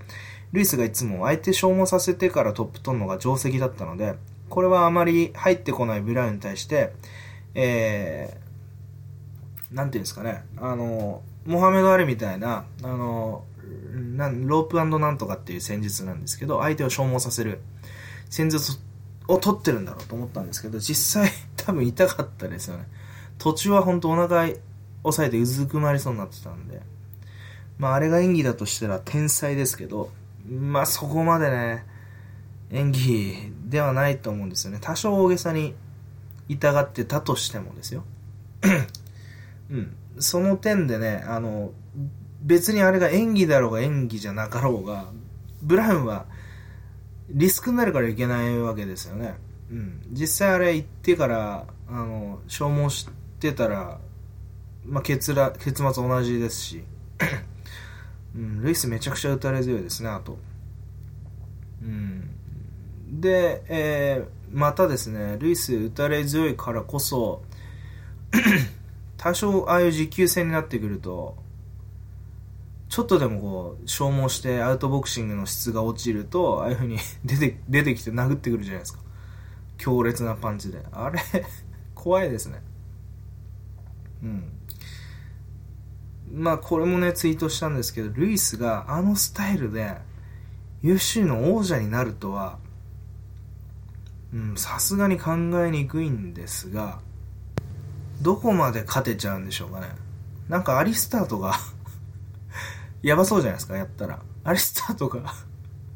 [0.52, 4.16] ルイスがいつも相手消耗させてからトップ取るのが定石だったので、
[4.50, 6.94] これはあまり入ってこないブラウンに対して、
[7.56, 13.46] えー、なんていうんですかね、あの、モハメド・アリみたいな、あの、
[14.16, 17.62] なんロープなんとかっていう戦術なんですけど、相手を消耗させる
[18.30, 18.80] 戦術
[19.28, 22.88] を取ってるんだろうと思ったんですけど、実際 多分痛かったですよね。
[23.38, 24.58] 途中は本当お腹押
[25.12, 26.82] さえてうずくまりそうになってたんで、
[27.78, 30.12] まああれが演技だとしたら天才ですけど、
[30.50, 31.86] まあそこまでね、
[32.72, 34.80] 演技ではないと思うんですよね。
[34.82, 35.76] 多少大げさに
[36.50, 38.04] 痛がってたとしてもですよ。
[39.72, 39.96] うん。
[40.20, 41.72] その点でね、あの、
[42.42, 45.12] 別にあれが演技だろうが演技じゃなかろうが、
[45.62, 46.26] ブラウンは
[47.30, 49.36] リスクになるからいけないわけですよね。
[49.72, 50.02] うん。
[50.12, 53.08] 実際あれ行ってから、あの、消耗し
[53.40, 54.00] てたら、
[54.86, 56.84] まあ、結ら結末同じですし、
[58.36, 60.38] うん、ルイスめちゃくちゃ打たれ強いですね、あと。
[61.84, 62.30] うん。
[63.20, 67.44] で、えー、またですね、ルイス打たれ強いからこそ、
[69.20, 71.36] 多少ああいう持久戦になってくると、
[72.88, 79.00] ちょっとでもこう、消耗してアウトボクシングの質が落ちると、ああいう風に 出て、出てきて殴ってくるじゃないですか。
[79.78, 80.82] 強烈なパンチで。
[80.94, 81.20] あれ
[81.94, 82.62] 怖いですね。
[84.24, 84.44] うん。
[86.34, 89.98] まあこれもね、ツイートしたんですけど、ルイスがあのスタイルで、
[90.82, 92.58] UFC の王者になるとは、
[94.34, 95.32] うんさすがに考
[95.66, 97.02] えにくいんですが、
[98.22, 99.88] どこまで勝てちゃうんでしょうかね。
[100.48, 101.56] なんかアリスタートが
[103.02, 104.20] やばそうじゃないですか、やったら。
[104.44, 105.34] アリスタートが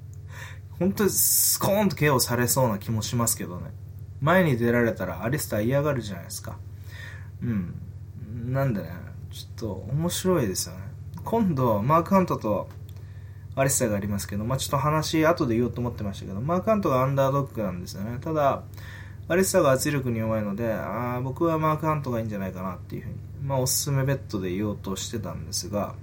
[0.80, 3.72] 本当にスコーンと KO されそうな気もしますけどね。
[4.22, 6.58] 前に出られたらアリスター嫌がるじゃないですか。
[7.42, 7.74] うん。
[8.54, 8.90] なんでね、
[9.32, 10.82] ちょっと面白いですよね。
[11.24, 12.70] 今度、マークハントと
[13.56, 18.18] アレスターがありますけど、まあ、ちょっと話後で言おうと思ってましたけど、マークハントがアンダードッグなんですよね。
[18.20, 18.64] ただ、
[19.28, 25.96] アレスタが圧力に弱いので、あ僕はマークハントがいいんじゃないかなっていうふうに、まあ、おすすめベッドで言おうとしてたんですが、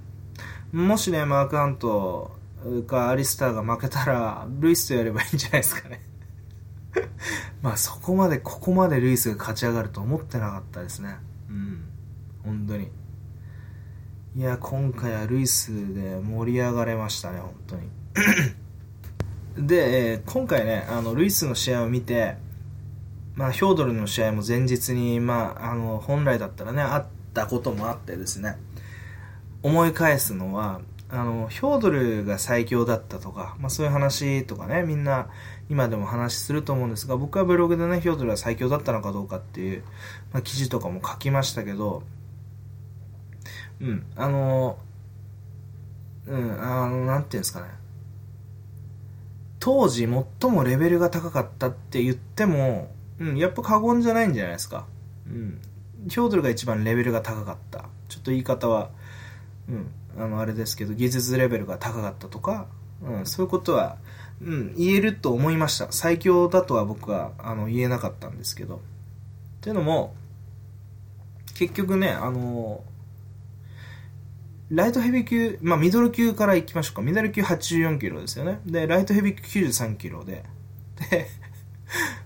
[0.71, 2.31] もしね、マークハント
[2.87, 6.01] かアリスターが負けたら、ルイスとやればいいんじゃないですかね。
[7.61, 11.17] まあそこまで、ここまでルイスが勝ち上がると思ってなかったですね。
[11.49, 11.83] うん。
[12.43, 12.89] 本当に。
[14.35, 19.67] いや、今回はルイスで盛り上がれましたね、本当に。
[19.67, 22.37] で、えー、今回ね、あの、ルイスの試合を見て、
[23.35, 28.57] まあ、ヒョードルの試合も前日に、まあ、あの、本来だったらね、あったこともあってですね、
[29.63, 35.27] 思い返すのは、あの、ヒョードルが最強だったとか、まあそういう話とかね、みんな
[35.69, 39.83] 今でも話すると思うんですが、僕はブログでね、ヒョードルは最強だったのかどうかっていう、
[40.31, 42.03] まあ記事とかも書きましたけど、
[43.81, 44.77] うん、あの、
[46.27, 47.67] うん、あの、なんていうんですかね。
[49.59, 50.07] 当時
[50.41, 52.89] 最もレベルが高かったって言っても、
[53.21, 54.87] うん、やっぱ過言じゃないんじゃないですか。
[55.27, 55.61] うん。
[56.09, 57.85] ヒョードルが一番レベルが高かった。
[58.09, 58.89] ちょっと言い方は、
[59.69, 62.65] うん、あの、あれですけど、技術レベルが高かったとか、
[63.03, 63.97] うん、そういうことは、
[64.41, 65.91] うん、言えると思いました。
[65.91, 68.77] 最強だとは僕は、あの、言えなかったんですけど。
[68.77, 68.79] っ
[69.61, 70.15] ていうのも、
[71.53, 72.83] 結局ね、あの、
[74.71, 77.01] ライトヘビー級、まあ、ミドル級からいきましょうか。
[77.03, 78.61] ミドル級84キロですよね。
[78.65, 80.43] で、ライトヘビー級93キロで。
[81.11, 81.27] で、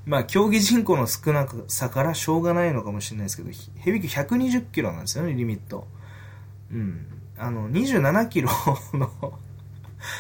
[0.06, 3.50] まあ、競技人口の少なさからしょうがないのかもしれないですけど、
[3.80, 5.88] ヘビ級120キロなんですよね、リミット。
[6.72, 7.08] うん。
[7.38, 8.50] あの、27キロ
[8.94, 9.40] の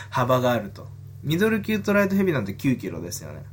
[0.09, 0.87] 幅があると。
[1.23, 3.43] ミドル級とライトヘビなんて9キロですよね。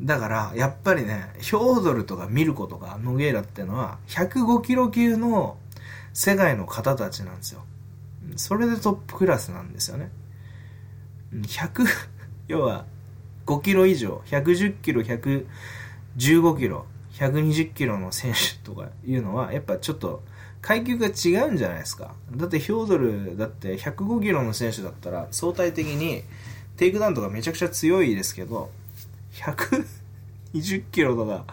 [0.00, 5.58] だから、やっぱりね、ヒョードルとかミルコとかノゲーラってのは、105キロ級の
[6.12, 7.64] 世界の方たちなんですよ。
[8.36, 10.10] それでトップクラスなんですよね。
[11.32, 11.86] 100、
[12.46, 12.84] 要は、
[13.48, 16.84] 5キロ以上、110キロ、115キロ、
[17.14, 20.22] 120キロの選手とかいうのは、やっぱちょっと
[20.60, 22.14] 階級が違うんじゃないですか。
[22.36, 26.24] だってヒョードルだって105キロの選手だったら相対的に
[26.76, 28.70] テイクダウンとかめちゃくちゃ強いですけど、
[29.32, 31.46] 120キロとか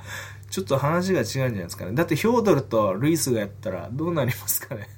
[0.49, 1.93] ちょっと話が違うんじゃないですかね。
[1.93, 4.89] だってヒョードルとルイスがやったらどうなりますかね。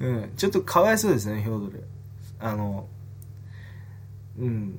[0.00, 1.84] うん、ちょっとかわいそうですね、ヒョードル。
[2.38, 2.86] あの、
[4.38, 4.78] うん、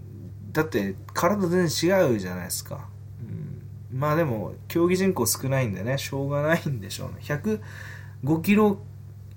[0.51, 2.87] だって体全然違うじゃないですか。
[3.21, 7.15] うん、まあでも、競技人口少ないんでね、しょうがないんでしょうね。
[7.21, 8.79] 105キロ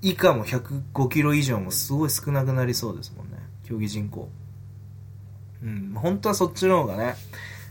[0.02, 3.38] 以下も105キロ以上もすごい少なくなりそうですもんね。
[3.64, 4.28] 競技人口。
[5.62, 7.14] うん、本当はそっちの方がね、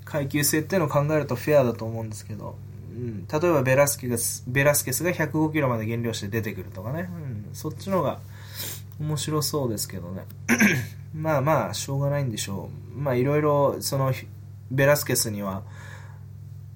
[0.05, 2.55] 階級制っていうのを考えるとフェアだと思うんですけど、
[2.91, 4.17] うん、例えばベラスケが
[4.47, 7.09] ベラスケスが105キロまで減量して出てくるとかね、
[7.47, 8.19] うん、そっちの方が
[8.99, 10.25] 面白そうですけどね。
[11.15, 12.99] まあまあしょうがないんでしょう。
[12.99, 14.13] まあいろいろその
[14.71, 15.63] ベラスケスには、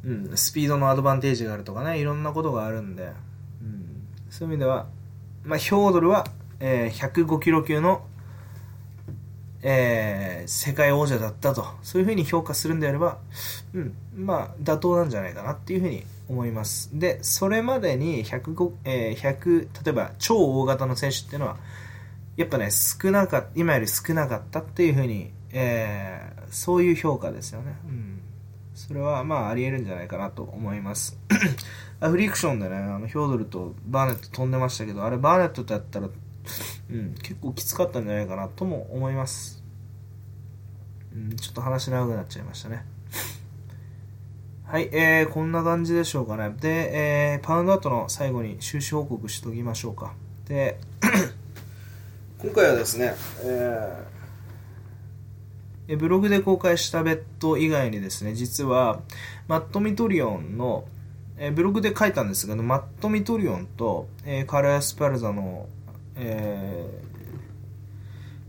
[0.03, 3.11] うん、スピードのアドバンテージがあるとかねいろんなことがあるんで、
[3.61, 4.87] うん、そういう意味では、
[5.43, 6.27] まあ、ヒョードルは、
[6.59, 8.05] えー、105キロ級の
[9.63, 13.17] えー、世界王者だったと、そういうふうに評価するんであれば、
[13.73, 16.97] うん、まあ、妥当なんじゃないかなっていうふうに思います。
[16.97, 21.57] で、それまでに105、えー、100、例えば超大型の選手っていうのは、
[22.37, 27.75] やっぱね、少なかった、今より少なかったっていうふうに、えー、そういう評価ですよね。
[27.85, 28.21] うん。
[28.75, 31.19] それは、まあ、あり得るんじゃないかなと思います。
[31.99, 36.09] フリクションでね、あの、ヒョードルとバーネット飛んでましたけど、あれバーネットとやったら、
[36.91, 39.63] うん、結構きつかったんじゃないかなとも思います。
[41.11, 42.85] うん、ちょっと話長くなっちゃいましたね。
[44.63, 46.53] はい、えー、こんな感じでしょうかね。
[46.59, 50.13] で、えー、パウンドアートの最後に収支報告しときましょうか。
[50.45, 50.77] で、
[52.39, 59.01] 今回はですね、えー、ブログで公開したベッド以外にですね、実は、
[59.47, 60.85] マット・ミトリオンの、
[61.37, 65.67] えー、ブログで書いたんですけど、マット・ミトリオンと、えー、カラー・スパルザの
[66.19, 67.03] え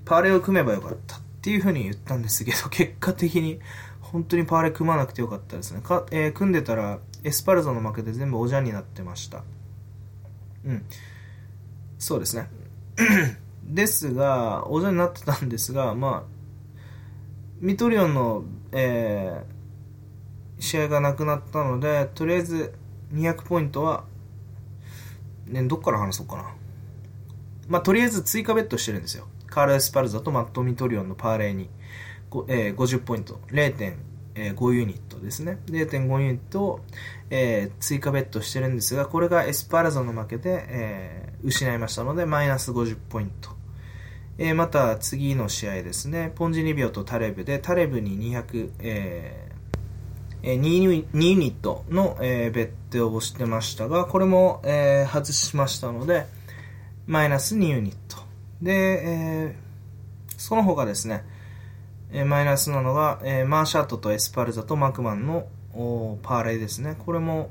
[0.05, 3.61] ー、パーレを組めばよかったっていうふうに言ったんですけど、 結果的に
[4.01, 5.81] 本当にパーレ組まなくてよかったですね。
[5.83, 9.45] かえー、組んでたらエスパルザの負けで全部おじゃんになってました。
[10.65, 10.85] うん。
[11.99, 12.49] そうですね。
[13.69, 16.39] ですが、おじゃんになってたんですが、まあ、
[17.61, 22.75] ミトリオンの、えー、試合がなくなったので、とりあえず
[23.13, 24.05] 200ポイントは、
[25.47, 26.55] ね、どっから話そうかな。
[27.69, 29.27] まあ、とりあえず追加ベットしてるんですよ。
[29.47, 31.69] カール・エスパルザとマット・ミトリオンのパーレーに、
[32.49, 35.59] えー、50ポイント、0.5ユニットですね。
[35.67, 36.81] 0.5ユニットを、
[37.29, 43.58] えー、追加ベットしてるんですが、これがエスパルザの負けで、えー、失いましたので、マイナス50ポイント。
[44.41, 56.27] えー、また次の試合ですね、ポンジニビオとタレブで、タレブに200、えー、2, 2ユニットの、えー、ベットをしてましたが、これも、えー、外しましたので、
[57.09, 58.19] マイナス2ユニット。
[58.63, 61.25] で、えー、その他ですね、
[62.13, 65.49] えー、マイナスなのが、えー、マーシャートとエスパルザとマクマンの
[66.23, 66.95] パーレイですね。
[66.97, 67.51] これも、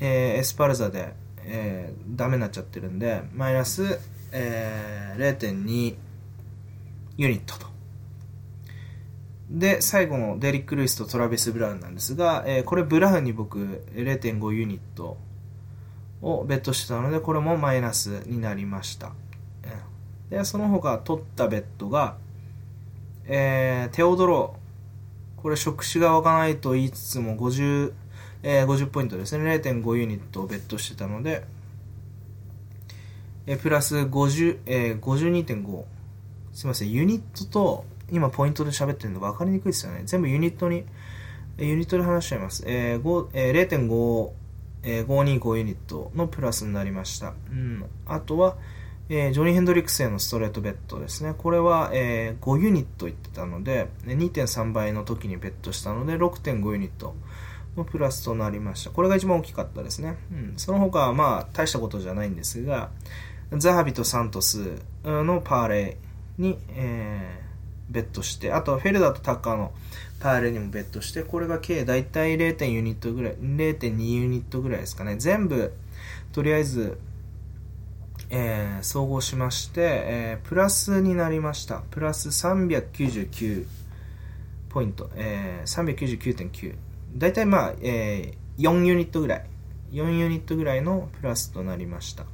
[0.00, 4.00] えー、エスパルザで、えー、ダメになっちゃってるんで、マイナス、
[4.32, 5.96] えー、0.2
[7.16, 7.66] ユニットと。
[9.50, 15.16] で、最後のデリック・ルイスとトラビス・ブラウンなんですが、えー、これブラウンに僕0.5ユニット
[16.22, 19.12] をベットしてたので、これもマイナスになりました。
[20.30, 22.16] で、その他取ったベットが、
[23.26, 24.60] えー、テオドロー。
[25.42, 27.92] これ触手が湧かないと言いつつも50、
[28.42, 29.44] えー、50ポイントですね。
[29.44, 31.44] 0.5ユニットをベットしてたので、
[33.50, 35.84] え、プラス50、えー、52.5。
[36.52, 40.02] すいません、ユニットと、今ポイントで喋ってるの分かりにくいですよね。
[40.04, 40.84] 全部ユニットに、
[41.58, 42.62] ユニットで話しちゃいます。
[42.68, 44.30] えーえー、0.5、
[44.84, 47.34] えー、525ユニットのプラスになりました。
[47.50, 47.84] うん。
[48.06, 48.56] あとは、
[49.08, 51.34] えー、ジョニー・ヘンドリックスへのストレートベッドですね。
[51.36, 57.16] これは、えー、5ユニットいってたので、2.3倍の時にベットしたので、6.5ユニット
[57.76, 58.90] のプラスとなりました。
[58.90, 60.18] これが一番大きかったですね。
[60.30, 62.90] うん、その他は、まあ、大したことじゃないんですが、
[63.56, 65.96] ザハビとサントスのパーレ
[66.38, 69.72] イに、えー、ベットして、あとフェルダーとタッカーの
[70.20, 75.16] パーレイにもベットして、これが計大体0.0ユニットぐらい、0.2ユニットぐらいですかね。
[75.16, 75.72] 全部、
[76.32, 76.98] とりあえず、
[78.30, 81.82] えー、総合しまして、えー、プラスになりました。
[81.90, 83.66] プラス399
[84.68, 86.76] ポイント、えー、399.9。
[87.16, 89.46] だいたいまあ、えー、4ユニットぐらい。
[89.90, 92.24] 4ユニットぐらいのプラスとなりました。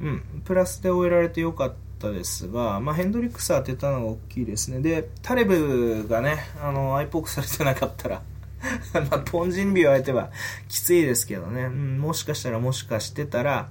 [0.00, 4.80] うん、プラスで終えられてよかったですが、まあ、ヘンドリックス当てたのが大きいですね。
[4.80, 8.22] で、タレブがね、あの、アイポークされてなかったら
[9.10, 10.30] まあ、ポンジンビを相手は
[10.68, 13.68] きついですけどね、うん、もしかしたらもしかしてたら、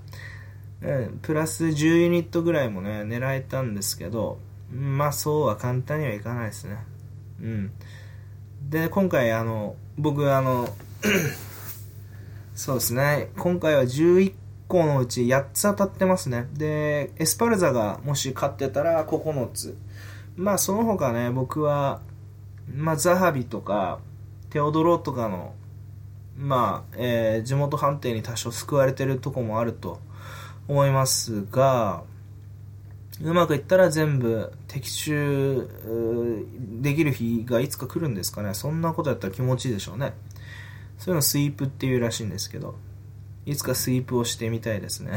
[0.81, 4.39] うん、プラス10ユニットぐらいもね、狙えたんですけど、
[4.73, 6.77] まあそうは簡単にはいかないですね。
[7.41, 7.71] うん。
[8.69, 10.73] で、今回あの、僕あの、
[12.55, 14.33] そうですね、今回は11
[14.71, 16.47] 個のうち8つ当たってますね。
[16.53, 19.77] で、エスパルザがもし勝ってたら9つ。
[20.37, 21.99] まあその他ね、僕は、
[22.73, 23.99] まあザハビとか、
[24.49, 25.53] テオドロとかの、
[26.37, 29.99] まあ、えー、地元判定に多少救われてるとこもあると
[30.67, 32.03] 思いますが、
[33.21, 35.69] うまくいったら全部的中
[36.81, 38.53] できる日がいつか来るんですかね。
[38.53, 40.13] そんなことやったら気持ちいいでしょうね。
[40.97, 42.75] そういうのスイープっていうらしいんですけど、
[43.45, 45.13] いつかスイープをしてみたいですね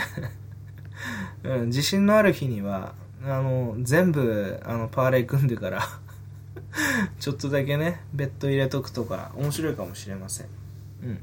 [1.45, 1.66] うん。
[1.66, 5.83] 自信のある日には、あの、全部、あの、パーレイ組んでから
[7.20, 10.47] ちょっとだけね、ベッド入れとくとか、面白いかもしれません。
[11.03, 11.18] うん。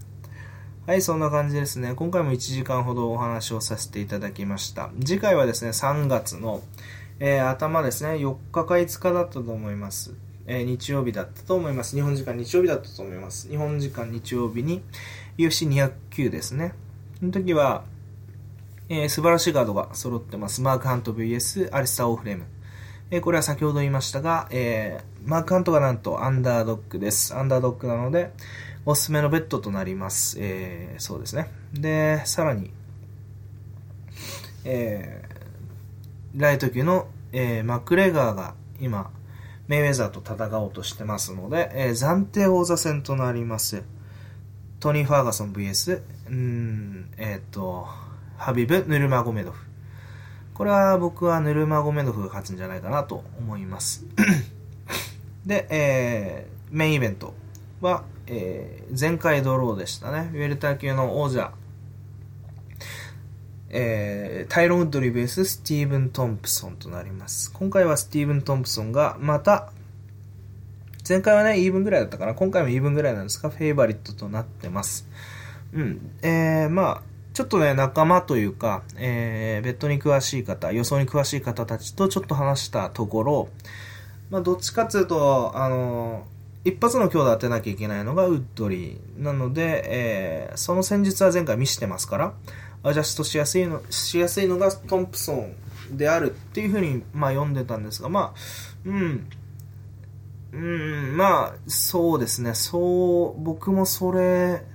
[0.87, 1.93] はい、そんな感じですね。
[1.95, 4.89] 今回も1時間ほどお話をさせていただきました。
[4.99, 6.61] 次回はですね、3月の、
[7.19, 10.13] えー、頭ですね、4日か5日だったと思います。
[10.47, 11.95] えー、日曜日だったと思います。
[11.95, 13.47] 日本時間日曜日だったと思います。
[13.47, 14.81] 日本時間日曜日に
[15.37, 16.73] UFC209 ですね。
[17.21, 17.83] その時は、
[18.89, 20.63] えー、素晴らしいガードが揃ってます。
[20.63, 22.45] マークハント VS アリスター・オーフレーム。
[23.11, 27.35] えー、これは先ほど言いましたが、えー、マークハントがなんとアンダードックです。
[27.35, 28.33] アンダードックなので、
[28.87, 30.37] おすすめのベッドとなります。
[30.39, 31.51] えー、そうですね。
[31.73, 32.71] で、さらに、
[34.65, 39.11] えー、ライト級の、えー、マクレガーが今、
[39.67, 43.83] メイウェザーと戦おうとしてますので、えー、暫定王座戦となります。
[44.81, 47.87] トニー・ファーガソン VS、うん、えっ、ー、と、
[48.35, 49.63] ハビブ・ヌルマゴメドフ。
[50.55, 54.07] これは僕はヌルマゴメドフが勝つんじゃないかなと思います。
[55.45, 57.35] で、えー、メインイベント
[57.79, 60.31] は、えー、前回ドローでしたね。
[60.33, 61.51] ウェルター級の王者、
[63.69, 67.51] えー、タイロン・ウッドリー VS、スティーブン・トンプソンとなります。
[67.53, 69.71] 今回はスティーブン・トンプソンがまた、
[71.11, 72.33] 前回はね、イーブンぐらいだったかな。
[72.33, 75.09] 今回もイーブンぐらいなんですが、フェイバリットとなってます。
[75.73, 76.11] うん。
[76.21, 77.01] えー、まあ、
[77.33, 83.49] ちょっとね、仲間というか、えー、ベットに詳しい方、予想に詳しい方たちとちょっと話したところ、
[84.29, 86.25] まあ、どっちかっていうと、あの
[86.63, 89.21] 一発の強打当てなきゃいけないのがウッドリー。
[89.21, 92.33] なので、えー、その戦術は前回見してますから、
[92.83, 98.39] アジャストしやすいの、しやすいのがトンプソンであるっていうふうに、まあ読んでたんですが、まあ、
[98.85, 99.27] うん、
[100.53, 104.65] うん、まあ、そうですね、そう、僕もそれ、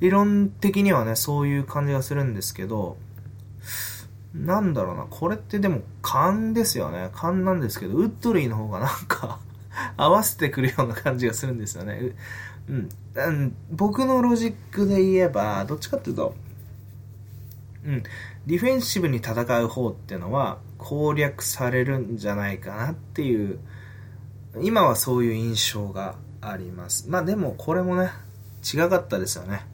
[0.00, 2.96] 理論的にはね、そういう感じがするんですけど、
[4.34, 7.10] なんだろうな、これってでも勘ですよね。
[7.12, 9.40] 勘なんですけど、ウッドリーの方がなんか
[9.96, 12.12] 合わせてくるような感じがするんですよね。
[12.68, 12.88] うん。
[13.14, 16.34] うん、僕のロジックで言えば、どっちかっていうと、
[17.84, 18.02] うん、
[18.46, 23.58] ディフェンシブに戦う方っていうのは攻略されるんじゃないかなっていう、
[24.60, 27.08] 今はそういう印象があります。
[27.08, 28.10] まあでもこれもね、
[28.62, 29.66] 違かったですよね。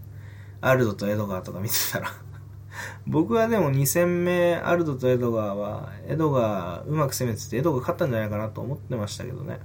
[0.60, 2.12] アルドとエドガーとか見てたら
[3.06, 9.60] 僕はでも2戦目、アルドとエドガーは、エドガーうまく攻めてて、エドガー勝ったんじゃないかなと思ってましたけどね。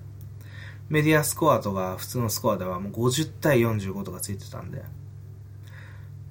[0.90, 4.84] メディアスコアとか普通のスコアではもう50対45とかついてたんで、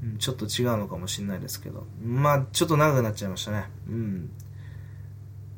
[0.03, 3.65] うん、ちょっと違うのかもしれないですけど、まあちょっと長くなっちゃいましたね。
[3.89, 4.31] うん。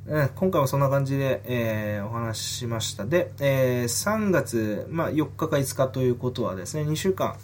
[0.06, 3.06] え今回もそんな感じで、えー、お話ししました。
[3.06, 7.38] で、えー、3月、まあ、4日か5日ということはですね、2週間、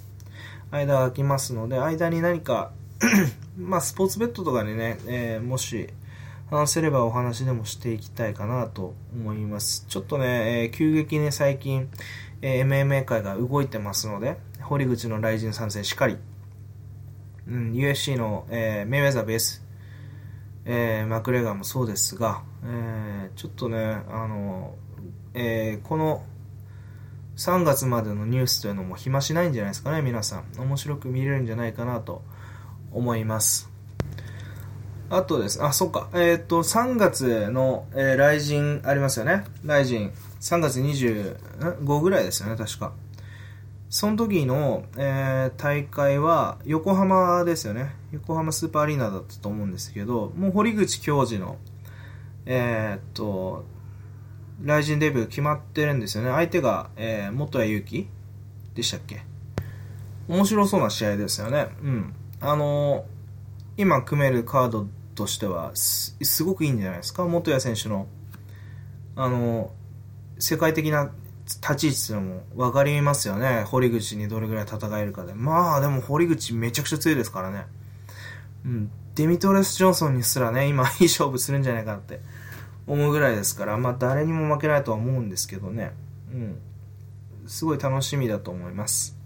[0.71, 2.73] 間が空きますので、間に何か
[3.59, 5.89] まあ、スポーツベッドとかにね、えー、もし、
[6.51, 9.87] 話せればお話でもしていきたいかなと思います。
[9.89, 11.89] ちょっとね、えー、急激に最近、
[12.43, 16.17] えー、MMA 界が動いてますので、堀口の雷神参戦しっかり、
[17.49, 19.65] うん、UFC の、えー、メイウェザーベース、
[20.73, 24.77] えー、マクレガーもそうですが、えー、ちょっとね、あの、
[25.35, 26.23] えー、この
[27.37, 30.45] 3月までのニュースというのも暇しないんじゃないですかね、皆さん。
[30.61, 32.23] 面白く見れるんじゃないかなと
[32.93, 33.69] 思います。
[35.09, 35.61] あとです。
[35.61, 36.09] あ、そっか。
[36.13, 39.43] えっ、ー、と、3月の、えー、雷神ありますよね。
[39.67, 40.11] 雷神。
[40.41, 42.93] 3月25ぐらいですよね、確か。
[43.89, 47.99] その時の、えー、大会は横浜ですよね。
[48.13, 51.59] 横浜スーパーアリーナだったと思うんですけど、もう堀口教授の、
[52.47, 53.65] えー、っと、
[54.61, 56.31] 雷神デビュー決まってるんですよね。
[56.31, 58.09] 相手が、えー、元谷祐希
[58.75, 59.23] でしたっけ？
[60.29, 61.69] 面白そうな試合ですよね。
[61.83, 62.15] うん。
[62.41, 63.05] あのー、
[63.77, 67.25] 今組めるカードとしてはす、すごくいいんじゃないですか？
[67.25, 68.07] 元谷選手の、
[69.17, 71.11] あのー、世界的な
[71.47, 73.65] 立ち位置っていうのも分かりますよね。
[73.67, 75.35] 堀口にどれぐらい戦えるかで。
[75.35, 77.67] まあ、でも堀口めちゃくちゃ強いですからね。
[78.65, 78.91] うん。
[79.15, 82.21] デミトレス・ジョンソンにすらね、今いい勝負するんじゃないかなって
[82.87, 85.93] 思うぐらいですから、まあ誰にも負けないとは思うんですけどね。
[86.33, 86.59] うん。
[87.47, 89.17] すごい楽しみだと思います。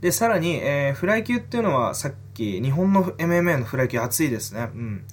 [0.00, 4.70] で、さらに、えー、フライ級っていうのはさっき、日本の MMA のフライ級熱いですね。
[4.74, 5.04] うん。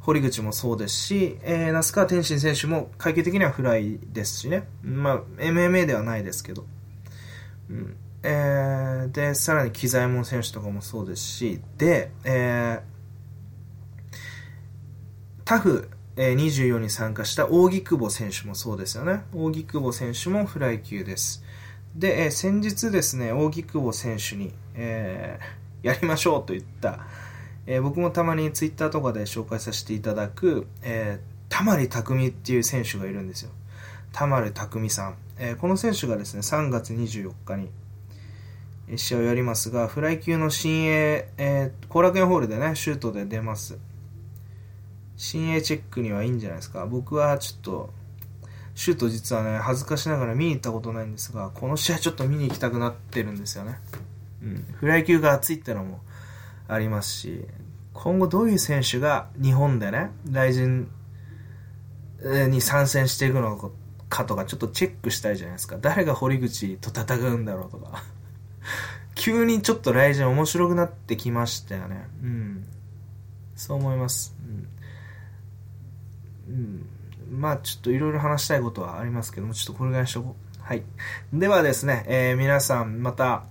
[0.00, 4.66] 堀口もそうですし、えー、那須川天心選手も階級的にはフライですしね。
[4.82, 6.66] まあ、MMA ではないですけど。
[7.70, 7.96] うん。
[8.22, 12.82] えー、で、さらに機材門選手とかもそうですし、で、えー、
[15.44, 19.24] タフ、えー、24に参加した扇久保選手もそうですよね。
[19.32, 21.42] 扇久保選手もフライ級です。
[21.96, 27.00] で、えー、先日ですね、扇久保選手に、えー、やりましょうと言った、
[27.66, 33.50] えー、僕もたまにツイッターとかで紹介させていただく、えー、田丸匠っていう選手がいるんですよ。
[34.12, 35.16] 田丸匠さん。
[35.38, 37.70] えー、この選手がですね、3月24日に、
[38.98, 43.78] 試合をやりますが、フライ級の新鋭、えー、後楽園ホールでね、シュートで出ます。
[45.16, 46.86] 新鋭チェックにはいいんじゃないですか。
[46.86, 47.90] 僕はちょっと、
[48.74, 53.78] シュート実はね、恥ずかしながら見に行ったことないんですが、この試合ちょっと見に行きたくなってるんですよね。
[54.42, 54.64] うん。
[54.74, 56.00] フライ級が熱いってのも
[56.68, 57.46] ありますし、
[57.92, 60.88] 今後どういう選手が日本でね、大臣
[62.48, 63.72] に参戦していくの
[64.08, 65.76] かとかちょっとチェックしたいじゃないですか。
[65.80, 68.02] 誰が堀口と戦うんだろうとか。
[69.14, 72.08] 急にちょっと雷神面白くなってきましたよね。
[72.22, 72.66] うん。
[73.56, 74.34] そう思います。
[76.48, 76.86] うん。
[77.30, 80.62] うん、まあちょっといろいろ話したいことはありますけども、ちょっとこれぐらいにしとこう。
[80.62, 80.82] はい。
[81.32, 83.44] ではですね、えー、皆さんまた、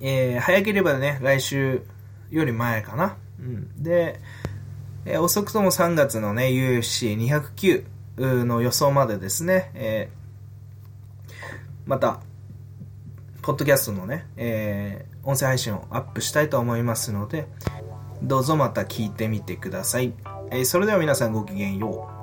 [0.00, 1.82] えー、早ければね、来週
[2.30, 3.16] より前かな。
[3.38, 3.82] うん。
[3.82, 4.20] で、
[5.04, 7.84] えー、遅くとも3月のね、UFC209
[8.44, 11.32] の予想までですね、えー、
[11.86, 12.20] また、
[13.44, 17.46] ポッドキャストのね、えー、音声配信をアップしたいと思いますので、
[18.22, 20.14] どうぞまた聞いてみてください。
[20.50, 22.13] えー、それでは皆さんごきげんよう。